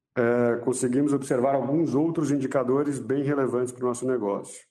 conseguimos 0.64 1.12
observar 1.12 1.54
alguns 1.54 1.94
outros 1.94 2.30
indicadores 2.30 2.98
bem 2.98 3.22
relevantes 3.22 3.72
para 3.72 3.84
o 3.84 3.88
nosso 3.88 4.06
negócio. 4.06 4.64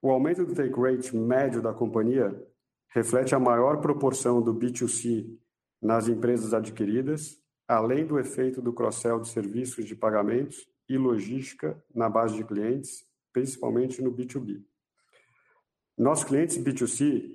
O 0.00 0.10
aumento 0.10 0.44
do 0.44 0.54
take 0.54 0.78
rate 0.80 1.16
médio 1.16 1.62
da 1.62 1.72
companhia 1.72 2.34
reflete 2.88 3.34
a 3.34 3.40
maior 3.40 3.80
proporção 3.80 4.42
do 4.42 4.54
B2C 4.54 5.38
nas 5.80 6.08
empresas 6.08 6.52
adquiridas, 6.52 7.40
além 7.66 8.06
do 8.06 8.18
efeito 8.18 8.60
do 8.60 8.72
cross-sell 8.72 9.20
de 9.20 9.28
serviços 9.28 9.84
de 9.84 9.96
pagamentos 9.96 10.66
e 10.88 10.98
logística 10.98 11.82
na 11.94 12.08
base 12.08 12.36
de 12.36 12.44
clientes, 12.44 13.04
principalmente 13.32 14.02
no 14.02 14.12
B2B. 14.12 14.62
Nossos 15.96 16.24
clientes 16.24 16.58
B2C 16.58 17.30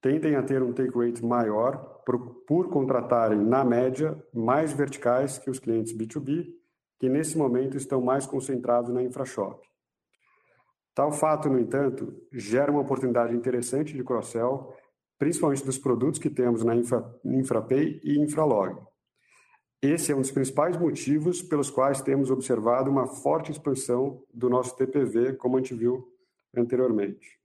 tendem 0.00 0.34
a 0.36 0.42
ter 0.42 0.62
um 0.62 0.72
take 0.72 0.96
rate 0.96 1.24
maior 1.24 1.97
por 2.46 2.70
contratarem, 2.70 3.38
na 3.38 3.64
média, 3.64 4.16
mais 4.32 4.72
verticais 4.72 5.38
que 5.38 5.50
os 5.50 5.58
clientes 5.58 5.92
B2B, 5.92 6.48
que 6.98 7.08
nesse 7.08 7.36
momento 7.36 7.76
estão 7.76 8.00
mais 8.00 8.26
concentrados 8.26 8.92
na 8.92 9.02
Infrashop. 9.02 9.66
Tal 10.94 11.12
fato, 11.12 11.48
no 11.48 11.60
entanto, 11.60 12.12
gera 12.32 12.72
uma 12.72 12.80
oportunidade 12.80 13.34
interessante 13.34 13.94
de 13.94 14.02
cross-sell, 14.02 14.74
principalmente 15.18 15.64
dos 15.64 15.78
produtos 15.78 16.18
que 16.18 16.30
temos 16.30 16.64
na 16.64 16.74
Infrapay 17.24 18.00
e 18.02 18.18
Infralog. 18.18 18.80
Esse 19.80 20.10
é 20.10 20.16
um 20.16 20.20
dos 20.20 20.32
principais 20.32 20.76
motivos 20.76 21.40
pelos 21.40 21.70
quais 21.70 22.02
temos 22.02 22.32
observado 22.32 22.90
uma 22.90 23.06
forte 23.06 23.52
expansão 23.52 24.24
do 24.34 24.50
nosso 24.50 24.76
TPV, 24.76 25.34
como 25.34 25.56
a 25.56 25.60
gente 25.60 25.74
viu 25.74 26.12
anteriormente. 26.56 27.37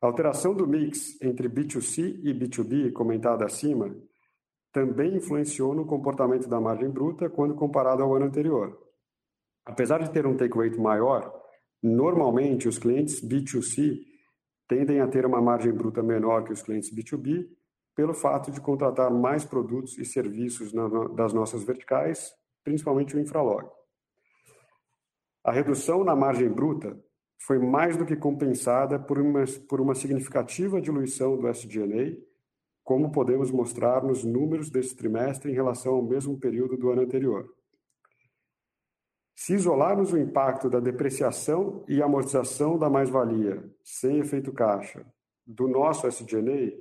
A 0.00 0.06
alteração 0.06 0.54
do 0.54 0.66
mix 0.66 1.20
entre 1.20 1.48
B2C 1.48 2.20
e 2.22 2.32
B2B, 2.32 2.90
comentada 2.92 3.44
acima, 3.44 3.94
também 4.72 5.16
influenciou 5.16 5.74
no 5.74 5.84
comportamento 5.84 6.48
da 6.48 6.60
margem 6.60 6.88
bruta 6.88 7.28
quando 7.28 7.54
comparado 7.54 8.02
ao 8.02 8.14
ano 8.14 8.26
anterior. 8.26 8.78
Apesar 9.64 10.02
de 10.02 10.10
ter 10.10 10.26
um 10.26 10.36
take 10.36 10.56
rate 10.56 10.78
maior, 10.78 11.30
normalmente 11.82 12.66
os 12.66 12.78
clientes 12.78 13.20
B2C 13.20 14.00
tendem 14.66 15.00
a 15.00 15.08
ter 15.08 15.26
uma 15.26 15.42
margem 15.42 15.72
bruta 15.72 16.02
menor 16.02 16.44
que 16.44 16.52
os 16.52 16.62
clientes 16.62 16.94
B2B, 16.94 17.46
pelo 17.94 18.14
fato 18.14 18.50
de 18.50 18.60
contratar 18.60 19.10
mais 19.10 19.44
produtos 19.44 19.98
e 19.98 20.04
serviços 20.04 20.72
das 21.14 21.34
nossas 21.34 21.62
verticais, 21.64 22.32
principalmente 22.64 23.16
o 23.16 23.20
Infralog. 23.20 23.68
A 25.44 25.52
redução 25.52 26.04
na 26.04 26.14
margem 26.14 26.48
bruta 26.48 26.98
foi 27.40 27.58
mais 27.58 27.96
do 27.96 28.04
que 28.04 28.14
compensada 28.14 28.98
por 28.98 29.80
uma 29.80 29.94
significativa 29.94 30.80
diluição 30.80 31.36
do 31.36 31.48
SG&A, 31.48 32.16
como 32.84 33.10
podemos 33.10 33.50
mostrar 33.50 34.04
nos 34.04 34.24
números 34.24 34.68
desse 34.68 34.94
trimestre 34.94 35.50
em 35.50 35.54
relação 35.54 35.94
ao 35.94 36.02
mesmo 36.02 36.38
período 36.38 36.76
do 36.76 36.90
ano 36.90 37.02
anterior. 37.02 37.50
Se 39.34 39.54
isolarmos 39.54 40.12
o 40.12 40.18
impacto 40.18 40.68
da 40.68 40.80
depreciação 40.80 41.82
e 41.88 42.02
amortização 42.02 42.78
da 42.78 42.90
mais-valia, 42.90 43.64
sem 43.82 44.18
efeito 44.18 44.52
caixa, 44.52 45.06
do 45.46 45.66
nosso 45.66 46.06
SG&A, 46.06 46.76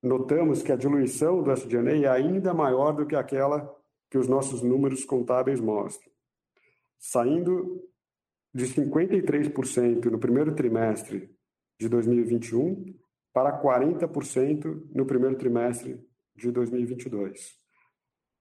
notamos 0.00 0.62
que 0.62 0.70
a 0.70 0.76
diluição 0.76 1.42
do 1.42 1.50
SG&A 1.50 2.04
é 2.04 2.08
ainda 2.08 2.54
maior 2.54 2.92
do 2.92 3.04
que 3.04 3.16
aquela 3.16 3.68
que 4.08 4.16
os 4.16 4.28
nossos 4.28 4.62
números 4.62 5.04
contábeis 5.04 5.60
mostram, 5.60 6.08
saindo 6.98 7.82
de 8.54 8.66
53% 8.66 10.04
no 10.06 10.18
primeiro 10.18 10.54
trimestre 10.54 11.30
de 11.78 11.88
2021 11.88 12.94
para 13.32 13.60
40% 13.62 14.90
no 14.94 15.06
primeiro 15.06 15.36
trimestre 15.36 15.98
de 16.36 16.50
2022. 16.50 17.56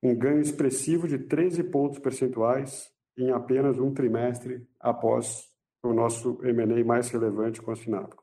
Um 0.04 0.16
ganho 0.16 0.42
expressivo 0.42 1.08
de 1.08 1.18
13 1.18 1.64
pontos 1.66 2.00
percentuais 2.00 2.90
em 3.18 3.32
apenas 3.32 3.80
um 3.80 3.94
trimestre 3.94 4.68
após 4.80 5.50
o 5.84 5.94
nosso 5.94 6.40
M&A 6.44 6.84
mais 6.84 7.10
relevante 7.10 7.62
com 7.62 7.72
a 7.72 7.76
Finastra. 7.76 8.20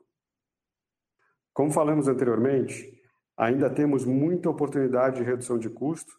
Como 1.52 1.72
falamos 1.72 2.06
anteriormente, 2.06 3.00
ainda 3.36 3.70
temos 3.70 4.04
muita 4.04 4.50
oportunidade 4.50 5.16
de 5.16 5.24
redução 5.24 5.58
de 5.58 5.70
custo, 5.70 6.12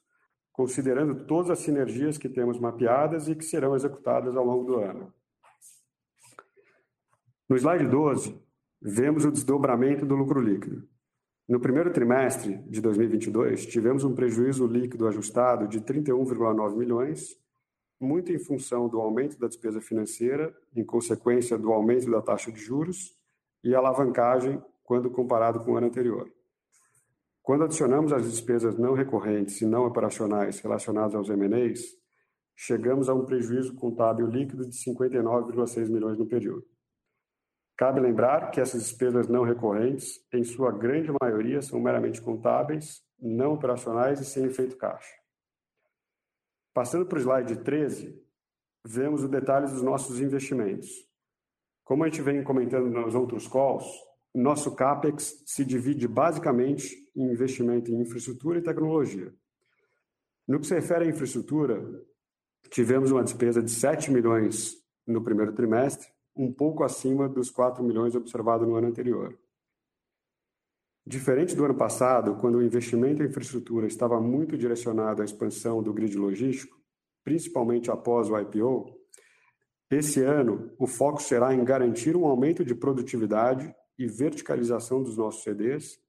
considerando 0.51 1.25
todas 1.25 1.51
as 1.51 1.59
sinergias 1.59 2.17
que 2.17 2.27
temos 2.27 2.59
mapeadas 2.59 3.27
e 3.27 3.35
que 3.35 3.45
serão 3.45 3.75
executadas 3.75 4.35
ao 4.35 4.43
longo 4.43 4.65
do 4.65 4.79
ano. 4.79 5.13
No 7.49 7.57
slide 7.57 7.87
12, 7.87 8.39
vemos 8.79 9.25
o 9.25 9.31
desdobramento 9.31 10.05
do 10.05 10.13
lucro 10.13 10.39
líquido. 10.39 10.87
No 11.47 11.59
primeiro 11.59 11.91
trimestre 11.91 12.59
de 12.67 12.79
2022, 12.79 13.65
tivemos 13.65 14.03
um 14.03 14.13
prejuízo 14.13 14.67
líquido 14.67 15.07
ajustado 15.07 15.67
de 15.67 15.81
31.9 15.81 16.75
milhões, 16.77 17.35
muito 17.99 18.31
em 18.31 18.37
função 18.37 18.87
do 18.87 19.01
aumento 19.01 19.39
da 19.39 19.47
despesa 19.47 19.81
financeira, 19.81 20.55
em 20.75 20.85
consequência 20.85 21.57
do 21.57 21.73
aumento 21.73 22.11
da 22.11 22.21
taxa 22.21 22.51
de 22.51 22.59
juros 22.59 23.17
e 23.63 23.73
alavancagem 23.73 24.61
quando 24.83 25.09
comparado 25.09 25.61
com 25.61 25.71
o 25.71 25.77
ano 25.77 25.87
anterior. 25.87 26.31
Quando 27.41 27.63
adicionamos 27.63 28.13
as 28.13 28.29
despesas 28.29 28.77
não 28.77 28.93
recorrentes 28.93 29.59
e 29.59 29.65
não 29.65 29.87
operacionais 29.87 30.59
relacionadas 30.59 31.15
aos 31.15 31.31
M&As, 31.31 31.79
chegamos 32.55 33.09
a 33.09 33.15
um 33.15 33.25
prejuízo 33.25 33.73
contábil 33.73 34.27
líquido 34.27 34.69
de 34.69 34.77
59.6 34.77 35.89
milhões 35.89 36.19
no 36.19 36.27
período. 36.27 36.63
Cabe 37.79 38.01
lembrar 38.01 38.51
que 38.51 38.59
essas 38.59 38.83
despesas 38.83 39.29
não 39.29 39.41
recorrentes, 39.41 40.21
em 40.33 40.43
sua 40.43 40.69
grande 40.69 41.13
maioria, 41.21 41.61
são 41.61 41.79
meramente 41.79 42.21
contábeis, 42.21 43.01
não 43.17 43.53
operacionais 43.53 44.19
e 44.19 44.25
sem 44.25 44.43
efeito 44.43 44.75
caixa. 44.75 45.15
Passando 46.73 47.05
pro 47.05 47.21
slide 47.21 47.55
13, 47.63 48.21
vemos 48.85 49.23
os 49.23 49.29
detalhes 49.29 49.71
dos 49.71 49.81
nossos 49.81 50.19
investimentos. 50.19 50.89
Como 51.85 52.03
a 52.03 52.09
gente 52.09 52.21
vem 52.21 52.43
comentando 52.43 52.89
nos 52.89 53.15
outros 53.15 53.47
calls, 53.47 53.85
nosso 54.35 54.75
Capex 54.75 55.41
se 55.45 55.63
divide 55.63 56.05
basicamente 56.05 57.09
em 57.15 57.31
investimento 57.31 57.89
em 57.89 58.01
infraestrutura 58.01 58.59
e 58.59 58.61
tecnologia. 58.61 59.33
No 60.45 60.59
que 60.59 60.67
se 60.67 60.75
refere 60.75 61.05
à 61.05 61.07
infraestrutura, 61.07 61.81
tivemos 62.71 63.09
uma 63.09 63.23
despesa 63.23 63.63
de 63.63 63.71
7 63.71 64.11
milhões 64.11 64.73
no 65.07 65.23
primeiro 65.23 65.53
trimestre, 65.53 66.09
um 66.39 66.53
pouco 66.53 66.85
acima 66.85 67.27
dos 67.27 67.51
4 67.51 67.83
milhões 67.83 68.15
observado 68.15 68.65
no 68.65 68.75
ano 68.75 68.87
anterior. 68.87 69.37
Diferente 71.05 71.53
do 71.53 71.65
ano 71.65 71.75
passado, 71.75 72.37
quando 72.37 72.55
o 72.55 72.63
investimento 72.63 73.21
em 73.21 73.25
infraestrutura 73.25 73.87
estava 73.87 74.21
muito 74.21 74.57
direcionado 74.57 75.21
à 75.21 75.25
expansão 75.25 75.83
do 75.83 75.91
grid 75.91 76.17
logístico, 76.17 76.79
principalmente 77.25 77.91
após 77.91 78.29
o 78.29 78.39
IPO, 78.39 78.85
esse 79.91 80.23
ano 80.23 80.71
o 80.79 80.87
foco 80.87 81.21
será 81.21 81.53
em 81.53 81.61
garantir 81.61 82.15
um 82.15 82.25
aumento 82.25 82.63
de 82.63 82.73
produtividade 82.73 83.75
e 83.97 84.07
verticalização 84.07 85.03
dos 85.03 85.17
nossos 85.17 85.43
CDs 85.43 85.99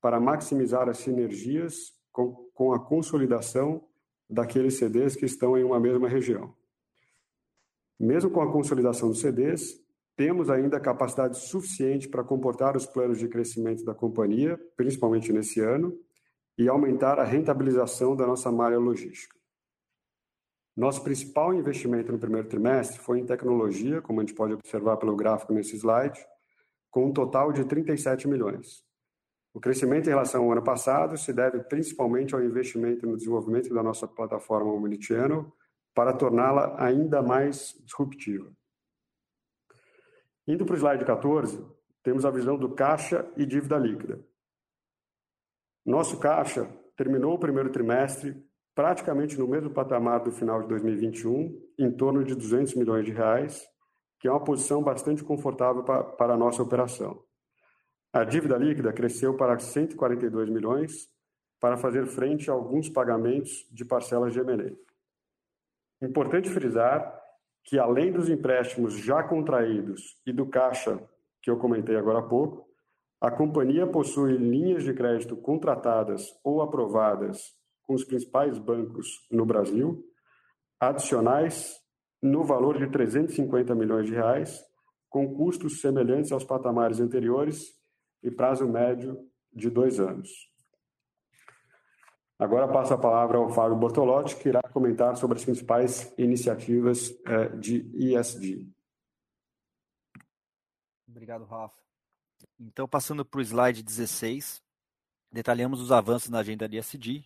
para 0.00 0.20
maximizar 0.20 0.88
as 0.88 0.98
sinergias 0.98 1.92
com 2.12 2.72
a 2.72 2.78
consolidação 2.78 3.84
daqueles 4.30 4.74
CDs 4.74 5.16
que 5.16 5.24
estão 5.24 5.58
em 5.58 5.64
uma 5.64 5.80
mesma 5.80 6.08
região. 6.08 6.54
Mesmo 8.02 8.32
com 8.32 8.42
a 8.42 8.50
consolidação 8.50 9.10
dos 9.10 9.20
CDs, 9.20 9.80
temos 10.16 10.50
ainda 10.50 10.80
capacidade 10.80 11.38
suficiente 11.38 12.08
para 12.08 12.24
comportar 12.24 12.76
os 12.76 12.84
planos 12.84 13.16
de 13.16 13.28
crescimento 13.28 13.84
da 13.84 13.94
companhia, 13.94 14.58
principalmente 14.76 15.32
nesse 15.32 15.60
ano, 15.60 15.96
e 16.58 16.68
aumentar 16.68 17.20
a 17.20 17.24
rentabilização 17.24 18.16
da 18.16 18.26
nossa 18.26 18.50
malha 18.50 18.76
logística. 18.76 19.36
Nosso 20.76 21.04
principal 21.04 21.54
investimento 21.54 22.10
no 22.10 22.18
primeiro 22.18 22.48
trimestre 22.48 22.98
foi 22.98 23.20
em 23.20 23.24
tecnologia, 23.24 24.02
como 24.02 24.18
a 24.18 24.24
gente 24.24 24.34
pode 24.34 24.54
observar 24.54 24.96
pelo 24.96 25.14
gráfico 25.14 25.52
nesse 25.52 25.76
slide, 25.76 26.18
com 26.90 27.06
um 27.06 27.12
total 27.12 27.52
de 27.52 27.64
37 27.64 28.26
milhões. 28.26 28.82
O 29.54 29.60
crescimento 29.60 30.08
em 30.08 30.10
relação 30.10 30.42
ao 30.42 30.50
ano 30.50 30.64
passado 30.64 31.16
se 31.16 31.32
deve 31.32 31.60
principalmente 31.60 32.34
ao 32.34 32.42
investimento 32.42 33.06
no 33.06 33.16
desenvolvimento 33.16 33.72
da 33.72 33.82
nossa 33.82 34.08
plataforma 34.08 34.72
omnichannel, 34.72 35.52
para 35.94 36.12
torná-la 36.12 36.74
ainda 36.82 37.22
mais 37.22 37.74
disruptiva. 37.84 38.50
Indo 40.46 40.64
para 40.64 40.74
o 40.74 40.78
slide 40.78 41.04
14, 41.04 41.64
temos 42.02 42.24
a 42.24 42.30
visão 42.30 42.58
do 42.58 42.74
caixa 42.74 43.30
e 43.36 43.46
dívida 43.46 43.78
líquida. 43.78 44.24
Nosso 45.84 46.18
caixa 46.18 46.64
terminou 46.96 47.34
o 47.34 47.38
primeiro 47.38 47.70
trimestre 47.70 48.42
praticamente 48.74 49.38
no 49.38 49.46
mesmo 49.46 49.70
patamar 49.70 50.20
do 50.20 50.32
final 50.32 50.62
de 50.62 50.68
2021, 50.68 51.60
em 51.78 51.90
torno 51.90 52.24
de 52.24 52.34
200 52.34 52.74
milhões 52.74 53.04
de 53.04 53.12
reais, 53.12 53.62
que 54.18 54.26
é 54.26 54.30
uma 54.30 54.42
posição 54.42 54.82
bastante 54.82 55.22
confortável 55.22 55.82
para 55.82 56.34
a 56.34 56.36
nossa 56.36 56.62
operação. 56.62 57.22
A 58.12 58.24
dívida 58.24 58.56
líquida 58.56 58.92
cresceu 58.92 59.36
para 59.36 59.58
142 59.58 60.48
milhões 60.48 61.08
para 61.60 61.76
fazer 61.76 62.06
frente 62.06 62.50
a 62.50 62.54
alguns 62.54 62.88
pagamentos 62.88 63.66
de 63.70 63.84
parcelas 63.84 64.32
de 64.32 64.40
M&A. 64.40 64.91
Importante 66.02 66.50
frisar 66.50 67.16
que 67.64 67.78
além 67.78 68.10
dos 68.10 68.28
empréstimos 68.28 68.94
já 68.94 69.22
contraídos 69.22 70.20
e 70.26 70.32
do 70.32 70.46
caixa 70.46 71.00
que 71.40 71.48
eu 71.48 71.56
comentei 71.56 71.96
agora 71.96 72.18
há 72.18 72.22
pouco, 72.22 72.66
a 73.20 73.30
companhia 73.30 73.86
possui 73.86 74.36
linhas 74.36 74.82
de 74.82 74.92
crédito 74.92 75.36
contratadas 75.36 76.26
ou 76.42 76.60
aprovadas 76.60 77.52
com 77.84 77.94
os 77.94 78.04
principais 78.04 78.58
bancos 78.58 79.24
no 79.30 79.46
Brasil, 79.46 80.04
adicionais 80.80 81.76
no 82.20 82.42
valor 82.42 82.78
de 82.78 82.90
350 82.90 83.72
milhões 83.76 84.06
de 84.06 84.12
reais, 84.12 84.60
com 85.08 85.32
custos 85.32 85.80
semelhantes 85.80 86.32
aos 86.32 86.42
patamares 86.42 86.98
anteriores 86.98 87.62
e 88.24 88.30
prazo 88.30 88.66
médio 88.66 89.16
de 89.52 89.70
dois 89.70 90.00
anos. 90.00 90.51
Agora 92.42 92.66
passo 92.66 92.92
a 92.92 92.98
palavra 92.98 93.38
ao 93.38 93.48
Fábio 93.50 93.76
Bortolotti, 93.76 94.34
que 94.34 94.48
irá 94.48 94.60
comentar 94.72 95.16
sobre 95.16 95.38
as 95.38 95.44
principais 95.44 96.12
iniciativas 96.18 97.14
de 97.60 97.88
ESG. 97.94 98.68
Obrigado, 101.06 101.44
Rafa. 101.44 101.80
Então, 102.58 102.88
passando 102.88 103.24
pro 103.24 103.40
slide 103.40 103.80
16, 103.84 104.60
detalhamos 105.30 105.80
os 105.80 105.92
avanços 105.92 106.30
na 106.30 106.40
agenda 106.40 106.68
de 106.68 106.78
ESG. 106.78 107.24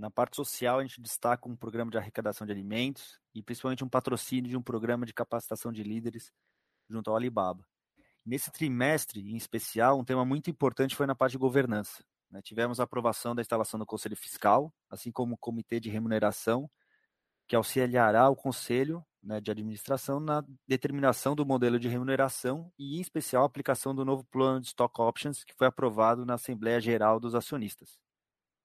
Na 0.00 0.10
parte 0.10 0.34
social, 0.34 0.80
a 0.80 0.82
gente 0.82 1.00
destaca 1.00 1.48
um 1.48 1.54
programa 1.54 1.92
de 1.92 1.96
arrecadação 1.96 2.44
de 2.44 2.52
alimentos 2.52 3.20
e 3.32 3.40
principalmente 3.40 3.84
um 3.84 3.88
patrocínio 3.88 4.50
de 4.50 4.56
um 4.56 4.62
programa 4.62 5.06
de 5.06 5.14
capacitação 5.14 5.70
de 5.70 5.84
líderes 5.84 6.32
junto 6.88 7.10
ao 7.10 7.16
Alibaba. 7.16 7.64
Nesse 8.26 8.50
trimestre, 8.50 9.20
em 9.20 9.36
especial, 9.36 10.00
um 10.00 10.04
tema 10.04 10.24
muito 10.24 10.50
importante 10.50 10.96
foi 10.96 11.06
na 11.06 11.14
parte 11.14 11.32
de 11.32 11.38
governança. 11.38 12.02
Tivemos 12.42 12.78
a 12.78 12.84
aprovação 12.84 13.34
da 13.34 13.42
instalação 13.42 13.78
do 13.78 13.86
conselho 13.86 14.16
fiscal, 14.16 14.72
assim 14.90 15.10
como 15.10 15.34
o 15.34 15.38
comitê 15.38 15.80
de 15.80 15.88
remuneração, 15.88 16.70
que 17.46 17.56
auxiliará 17.56 18.28
o 18.28 18.36
conselho 18.36 19.04
de 19.42 19.50
administração 19.50 20.20
na 20.20 20.44
determinação 20.66 21.34
do 21.34 21.44
modelo 21.44 21.78
de 21.78 21.88
remuneração 21.88 22.72
e, 22.78 22.98
em 22.98 23.00
especial, 23.00 23.42
a 23.42 23.46
aplicação 23.46 23.94
do 23.94 24.04
novo 24.04 24.24
plano 24.24 24.60
de 24.60 24.68
stock 24.68 25.00
options, 25.00 25.44
que 25.44 25.54
foi 25.54 25.66
aprovado 25.66 26.24
na 26.24 26.34
assembleia 26.34 26.80
geral 26.80 27.18
dos 27.18 27.34
acionistas. 27.34 27.98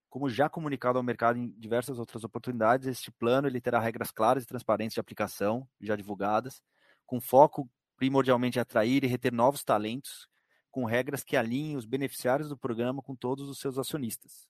Como 0.10 0.29
já 0.29 0.48
comunicado 0.48 0.98
ao 1.00 1.03
mercado 1.03 1.39
em 1.39 1.50
diversas 1.58 1.98
outras 1.98 2.24
oportunidades, 2.24 2.88
este 2.88 3.12
plano 3.12 3.48
ele 3.48 3.60
terá 3.60 3.79
regras 3.79 4.12
claras 4.12 4.43
e 4.43 4.48
transparentes 4.48 4.93
de 4.93 5.00
aplicação, 5.00 5.67
já 5.82 5.96
divulgadas, 5.96 6.62
com 7.05 7.20
foco 7.20 7.67
primordialmente 7.98 8.60
em 8.60 8.62
atrair 8.62 9.03
e 9.03 9.08
reter 9.08 9.34
novos 9.34 9.63
talentos, 9.63 10.27
com 10.73 10.85
regras 10.85 11.23
que 11.23 11.37
alinhem 11.37 11.77
os 11.77 11.85
beneficiários 11.85 12.49
do 12.49 12.57
programa 12.57 12.99
com 12.99 13.15
todos 13.15 13.47
os 13.47 13.59
seus 13.59 13.77
acionistas. 13.77 14.47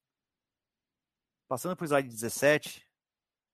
Passando 1.49 1.75
pro 1.75 1.85
slide 1.85 2.07
17, 2.07 2.87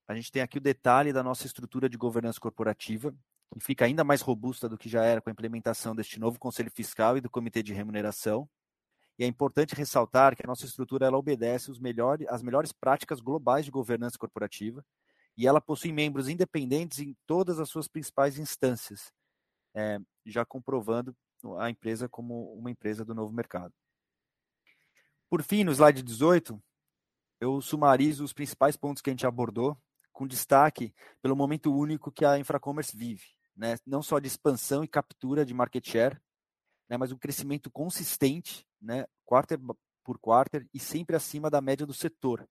a 0.07 0.13
gente 0.13 0.31
tem 0.31 0.43
aqui 0.43 0.59
o 0.59 0.61
detalhe 0.61 1.11
da 1.11 1.23
nossa 1.23 1.47
estrutura 1.47 1.89
de 1.89 1.97
governança 1.97 2.39
corporativa, 2.39 3.11
que 3.51 3.59
fica 3.59 3.85
ainda 3.85 4.03
mais 4.03 4.21
robusta 4.21 4.69
do 4.69 4.77
que 4.77 4.87
já 4.87 5.03
era 5.03 5.19
com 5.19 5.31
a 5.31 5.33
implementação 5.33 5.95
deste 5.95 6.19
novo 6.19 6.37
conselho 6.37 6.69
fiscal 6.69 7.17
e 7.17 7.21
do 7.21 7.29
comitê 7.29 7.63
de 7.63 7.73
remuneração. 7.73 8.47
É 9.17 9.25
importante 9.25 9.73
ressaltar 9.73 10.35
que 10.35 10.43
a 10.45 10.47
nossa 10.47 10.65
estrutura 10.65 11.07
ela 11.07 11.17
obedece 11.17 11.71
às 12.29 12.43
melhores 12.43 12.71
práticas 12.71 13.19
globais 13.19 13.65
de 13.65 13.71
governança 13.71 14.15
corporativa 14.15 14.85
e 15.35 15.47
ela 15.47 15.59
possui 15.59 15.91
membros 15.91 16.29
independentes 16.29 16.99
em 16.99 17.17
todas 17.25 17.59
as 17.59 17.67
suas 17.67 17.87
principais 17.87 18.37
instâncias, 18.37 19.11
já 20.23 20.45
comprovando 20.45 21.17
a 21.59 21.69
empresa 21.69 22.07
como 22.09 22.53
uma 22.53 22.71
empresa 22.71 23.03
do 23.05 23.15
novo 23.15 23.33
mercado. 23.33 23.73
Por 25.29 25.43
fim, 25.43 25.63
no 25.63 25.71
slide 25.71 26.01
18, 26.01 26.61
eu 27.39 27.61
sumarizo 27.61 28.23
os 28.23 28.33
principais 28.33 28.75
pontos 28.75 29.01
que 29.01 29.09
a 29.09 29.13
gente 29.13 29.27
abordou, 29.27 29.77
com 30.11 30.27
destaque 30.27 30.93
pelo 31.21 31.35
momento 31.35 31.73
único 31.73 32.11
que 32.11 32.25
a 32.25 32.37
Infracommerce 32.37 32.97
vive, 32.97 33.25
não 33.85 34.01
só 34.01 34.19
de 34.19 34.27
expansão 34.27 34.83
e 34.83 34.87
captura 34.87 35.45
de 35.45 35.53
market 35.53 35.87
share, 35.87 36.19
mas 36.99 37.11
um 37.11 37.17
crescimento 37.17 37.69
consistente, 37.71 38.67
quarter 39.23 39.59
por 40.03 40.17
quarter 40.19 40.67
e 40.73 40.79
sempre 40.79 41.15
acima 41.15 41.49
da 41.49 41.61
média 41.61 41.85
do 41.85 41.93
setor. 41.93 42.49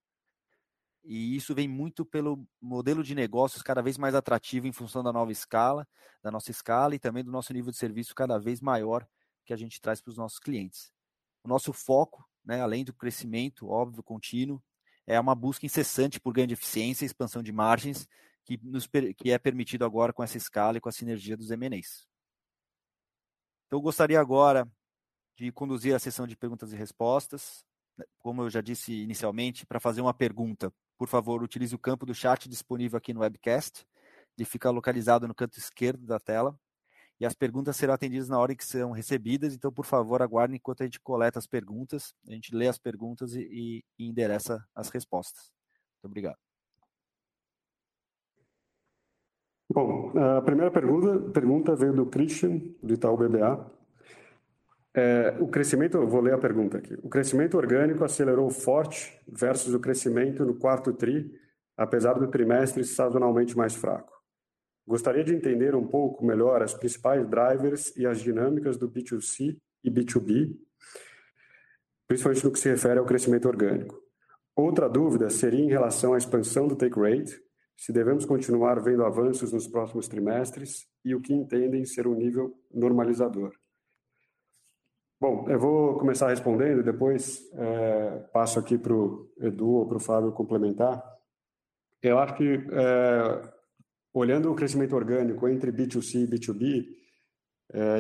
Isso 1.04 1.54
vem 1.54 1.66
muito 1.66 2.04
pelo 2.04 2.46
modelo 2.61 3.02
de 3.02 3.14
negócios 3.14 3.62
cada 3.62 3.80
vez 3.80 3.96
mais 3.96 4.14
atrativo 4.14 4.66
em 4.66 4.72
função 4.72 5.02
da 5.02 5.12
nova 5.12 5.32
escala, 5.32 5.88
da 6.22 6.30
nossa 6.30 6.50
escala 6.50 6.94
e 6.94 6.98
também 6.98 7.24
do 7.24 7.30
nosso 7.30 7.52
nível 7.52 7.70
de 7.70 7.78
serviço 7.78 8.14
cada 8.14 8.38
vez 8.38 8.61
maior 8.61 9.06
que 9.44 9.52
a 9.52 9.56
gente 9.56 9.80
traz 9.80 10.00
pros 10.00 10.16
nossos 10.16 10.38
clientes. 10.38 10.92
O 11.42 11.48
nosso 11.48 11.72
foco, 11.72 12.28
além 12.46 12.84
do 12.84 12.92
crescimento 12.92 13.68
óbvio 13.68 14.02
contínuo, 14.02 14.62
é 15.06 15.18
uma 15.18 15.34
busca 15.34 15.64
incessante 15.64 16.20
por 16.20 16.34
ganho 16.34 16.48
de 16.48 16.54
eficiência 16.54 17.04
e 17.04 17.06
expansão 17.06 17.42
de 17.42 17.52
margens, 17.52 18.06
que 18.44 19.30
é 19.30 19.38
permitido 19.38 19.84
agora 19.84 20.12
com 20.12 20.22
essa 20.22 20.37
escala 20.37 20.76
e 20.76 20.80
com 20.80 20.88
a 20.88 20.92
sinergia 20.92 21.37
dos 21.37 21.50
M&As. 21.50 22.06
Eu 23.70 23.80
gostaria 23.80 24.20
agora 24.20 24.70
de 25.37 25.50
conduzir 25.52 25.94
a 25.94 25.98
sessão 25.98 26.26
de 26.26 26.37
perguntas 26.37 26.72
e 26.72 26.76
respostas. 26.76 27.64
Como 28.18 28.42
eu 28.42 28.50
já 28.50 28.61
disse 28.61 28.92
inicialmente, 28.92 29.66
pra 29.66 29.80
fazer 29.80 30.00
uma 30.00 30.12
pergunta, 30.12 30.72
por 30.98 31.08
favor, 31.08 31.42
utilize 31.42 31.74
o 31.74 31.78
campo 31.78 32.04
do 32.04 32.14
chat 32.14 32.48
disponível 32.48 32.98
aqui 32.98 33.14
no 33.14 33.20
webcast. 33.20 33.87
Ele 34.37 34.44
fica 34.44 34.68
localizado 34.70 35.28
no 35.28 35.34
canto 35.34 35.58
esquerdo 35.58 36.04
da 36.04 36.18
tela 36.18 36.58
e 37.20 37.26
as 37.26 37.34
perguntas 37.34 37.76
serão 37.76 37.94
atendidas 37.94 38.28
na 38.28 38.38
ordem 38.38 38.56
que 38.56 38.64
são 38.64 38.90
recebidas. 38.90 39.54
Então, 39.54 39.72
por 39.72 39.84
favor, 39.84 40.20
aguardem 40.20 40.56
enquanto 40.56 40.82
a 40.82 40.84
gente 40.84 41.00
coleta 41.00 41.38
as 41.38 41.46
perguntas. 41.46 42.14
A 42.28 42.32
gente 42.32 42.54
lê 42.54 42.68
as 42.68 42.78
perguntas 42.78 43.34
e 43.34 43.84
endereça 43.98 44.64
as 44.74 44.88
respostas. 44.88 45.50
Muito 45.94 46.11
obrigado. 46.11 46.38
Bom, 49.70 50.12
a 50.18 50.40
primeira 50.42 50.70
pergunta 50.70 51.76
veio 51.76 51.92
do 51.92 52.06
Christian, 52.06 52.58
do 52.82 52.94
Itaú 52.94 53.16
BBA. 53.16 53.78
Eu 55.96 56.08
vou 56.08 56.20
ler 56.20 56.34
a 56.34 56.38
pergunta 56.38 56.78
aqui. 56.78 56.94
O 57.02 57.08
crescimento 57.08 57.56
orgânico 57.56 58.04
acelerou 58.04 58.50
forte 58.50 59.18
versus 59.26 59.74
o 59.74 59.80
crescimento 59.80 60.44
no 60.44 60.54
quarto 60.54 60.92
tri, 60.92 61.30
apesar 61.76 62.14
do 62.14 62.28
trimestre 62.28 62.84
sazonalmente 62.84 63.56
mais 63.56 63.74
fraco. 63.74 64.12
Gostaria 64.87 65.22
de 65.22 65.34
entender 65.34 65.74
um 65.74 65.87
pouco 65.87 66.24
melhor 66.24 66.62
as 66.62 66.72
principais 66.72 67.28
drivers 67.28 67.94
e 67.96 68.06
as 68.06 68.20
dinâmicas 68.20 68.76
do 68.76 68.90
B2C 68.90 69.58
e 69.84 69.90
B2B, 69.90 70.56
principalmente 72.06 72.44
no 72.44 72.50
que 72.50 72.58
se 72.58 72.70
refere 72.70 72.98
ao 72.98 73.04
crescimento 73.04 73.46
orgânico. 73.46 74.00
Outra 74.56 74.88
dúvida 74.88 75.28
seria 75.28 75.61
em 75.61 75.68
relação 75.68 76.14
à 76.14 76.18
expansão 76.18 76.66
do 76.66 76.74
take 76.74 76.98
rate, 76.98 77.38
se 77.76 77.92
devemos 77.92 78.24
continuar 78.24 78.82
vendo 78.82 79.04
avanços 79.04 79.52
nos 79.52 79.68
próximos 79.68 80.08
trimestres 80.08 80.88
e 81.04 81.14
o 81.14 81.20
que 81.20 81.32
entendem 81.32 81.84
ser 81.84 82.08
um 82.08 82.14
nível 82.14 82.52
normalizador. 82.72 83.52
Bom, 85.20 85.46
eu 85.48 85.59
vou 85.59 85.98
começar 85.98 86.28
respondendo 86.28 86.78
e 86.78 86.85
depois 86.85 87.42
passo 88.33 88.61
aqui 88.61 88.78
pro 88.78 89.28
Edu 89.40 89.68
ou 89.68 89.88
pro 89.88 89.98
Fábio 89.98 90.31
complementar. 90.31 91.02
Eu 92.00 92.20
acho 92.20 92.37
que, 92.37 92.64
olhando 94.14 94.52
o 94.52 94.54
crescimento 94.54 94.94
orgânico 94.94 95.48
entre 95.48 95.72
B2C 95.72 96.22
e 96.22 96.26
B2B, 96.28 96.87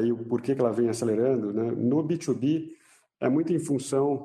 e 0.06 0.12
o 0.12 0.24
porquê 0.26 0.54
que 0.54 0.60
ela 0.60 0.70
vem 0.70 0.88
acelerando, 0.88 1.52
né? 1.52 1.72
No 1.72 2.06
B2B, 2.06 2.70
é 3.20 3.28
muito 3.28 3.52
em 3.52 3.58
função 3.58 4.24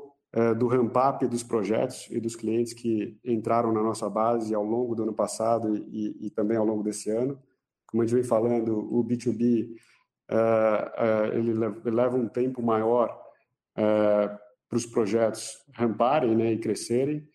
do 0.60 0.68
ramp 0.68 0.96
up 0.96 1.26
dos 1.28 1.42
projetos 1.42 2.08
e 2.12 2.20
dos 2.20 2.36
clientes 2.36 2.74
que 2.74 3.20
entraram 3.26 3.74
na 3.74 3.82
nossa 3.82 4.08
base 4.08 4.54
ao 4.54 4.64
longo 4.64 4.94
do 4.94 5.02
ano 5.02 5.14
passado 5.14 5.76
e 5.76 6.32
também 6.36 6.58
ao 6.58 6.66
longo 6.66 6.84
desse 6.84 7.10
ano. 7.10 7.40
Como 7.88 8.04
a 8.04 8.06
gente 8.06 8.14
vem 8.14 8.24
falando, 8.24 8.78
o 8.78 9.04
B2B, 9.04 9.74
ele 11.34 11.54
leva 11.92 12.18
um 12.18 12.28
tempo 12.28 12.62
maior 12.62 13.22
pros 14.70 14.86
projetos 14.86 15.64
ramparem, 15.74 16.36
né, 16.36 16.54
e 16.54 16.58
crescerem, 16.58 17.28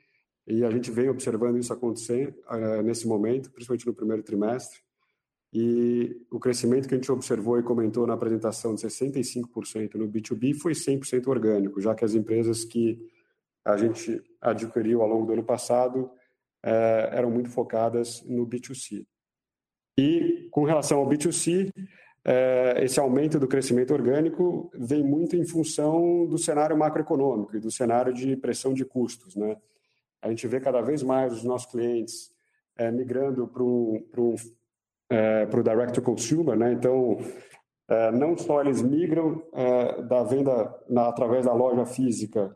e 0.47 0.65
a 0.65 0.71
gente 0.71 0.91
vem 0.91 1.09
observando 1.09 1.59
isso 1.59 1.73
acontecer 1.73 2.35
nesse 2.85 3.07
momento, 3.07 3.51
principalmente 3.53 3.87
no 3.87 3.95
primeiro 3.95 4.23
trimestre. 4.23 4.81
O 6.31 6.41
crescimento 6.41 6.89
que 6.89 6.95
a 6.95 6.97
gente 6.97 7.13
observou 7.13 7.59
e 7.59 7.63
comentou 7.63 8.07
na 8.07 8.15
apresentação 8.15 8.75
de 8.75 8.83
65% 8.83 9.95
no 9.95 10.09
B2B 10.09 10.55
foi 10.55 10.73
100% 10.73 11.27
orgânico, 11.29 11.81
já 11.81 11.95
que 11.95 12.05
as 12.05 12.15
empresas 12.15 12.65
que 12.65 12.99
a 13.65 13.77
gente 13.77 14.23
adquiriu 14.41 15.03
ao 15.03 15.09
longo 15.09 15.27
do 15.27 15.33
ano 15.35 15.45
passado 15.45 16.11
eram 16.63 17.31
muito 17.31 17.51
focadas 17.51 18.23
no 18.25 18.47
B2C. 18.47 19.07
E 19.99 20.49
com 20.51 20.65
relação 20.65 20.99
ao 20.99 21.09
B2C, 21.09 21.73
esse 22.77 23.01
aumento 23.01 23.39
do 23.39 23.49
crescimento 23.49 23.95
orgânico 23.95 24.71
vem 24.75 25.03
muito 25.03 25.37
em 25.37 25.47
função 25.47 26.27
do 26.27 26.37
cenário 26.37 26.77
macroeconômico 26.77 27.57
e 27.57 27.61
do 27.61 27.71
cenário 27.71 28.13
de 28.13 28.37
pressão 28.37 28.75
de 28.75 28.85
custos, 28.85 29.35
né? 29.35 29.57
A 30.21 30.29
gente 30.29 30.47
vê 30.47 30.61
cada 30.61 30.81
vez 30.81 31.03
mais 31.03 31.33
os 31.33 31.45
nossos 31.45 31.71
clientes 31.71 32.31
migrando 32.93 33.49
para 33.49 33.63
o 33.63 35.63
direct 35.63 35.95
to 35.95 36.03
consumer, 36.03 36.57
né? 36.57 36.73
Então, 36.73 37.19
não 38.13 38.37
só 38.37 38.61
eles 38.61 38.83
migram 38.83 39.43
da 40.09 40.23
venda 40.25 40.75
através 41.09 41.47
da 41.47 41.55
loja 41.55 41.87
física 41.87 42.55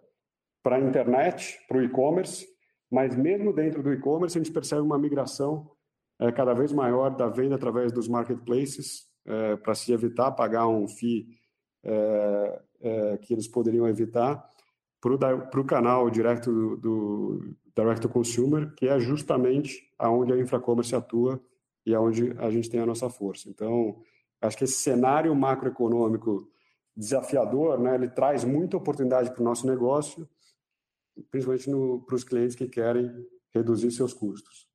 para 0.62 0.76
a 0.76 0.80
internet, 0.80 1.58
para 1.66 1.78
o 1.78 1.82
e-commerce, 1.82 2.46
mas 2.90 3.16
mesmo 3.16 3.54
dentro 3.54 3.82
do 3.82 3.92
e-commerce, 3.92 4.36
a 4.36 4.42
gente 4.42 4.52
percebe 4.52 4.82
uma 4.82 4.98
migração 4.98 5.70
cada 6.36 6.52
vez 6.52 6.72
maior 6.72 7.16
da 7.16 7.28
venda 7.28 7.54
através 7.54 7.90
dos 7.90 8.06
marketplaces, 8.06 9.10
para 9.62 9.74
se 9.74 9.92
evitar 9.92 10.32
pagar 10.32 10.66
um 10.66 10.88
fee 10.88 11.28
que 13.20 13.32
eles 13.32 13.48
poderiam 13.48 13.88
evitar, 13.88 14.48
para 15.00 15.60
o 15.60 15.64
canal 15.64 16.08
direto 16.10 16.76
do 16.76 17.56
direct 17.74 18.00
to 18.02 18.08
consumer, 18.08 18.72
que 18.74 18.86
é 18.86 19.00
justamente 19.00 19.90
aonde 19.98 20.32
a 20.32 20.38
Infracommerce 20.38 20.94
atua 20.94 21.40
e 21.84 21.94
aonde 21.94 22.32
a 22.38 22.50
gente 22.50 22.70
tem 22.70 22.80
a 22.80 22.86
nossa 22.86 23.08
força. 23.10 23.48
Então, 23.48 24.00
acho 24.40 24.56
que 24.56 24.64
esse 24.64 24.74
cenário 24.74 25.34
macroeconômico 25.34 26.48
desafiador, 26.94 27.80
né, 27.80 27.94
ele 27.94 28.08
traz 28.08 28.44
muita 28.44 28.76
oportunidade 28.76 29.32
para 29.32 29.40
o 29.40 29.44
nosso 29.44 29.66
negócio, 29.66 30.28
principalmente 31.30 31.70
para 32.06 32.14
os 32.14 32.22
clientes 32.22 32.54
que 32.54 32.68
querem 32.68 33.10
reduzir 33.50 33.90
seus 33.90 34.12
custos. 34.12 34.68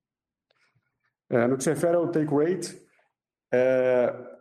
No 1.29 1.55
que 1.57 1.63
se 1.63 1.69
refere 1.69 1.95
ao 1.95 2.11
take 2.11 2.33
rate, 2.33 2.81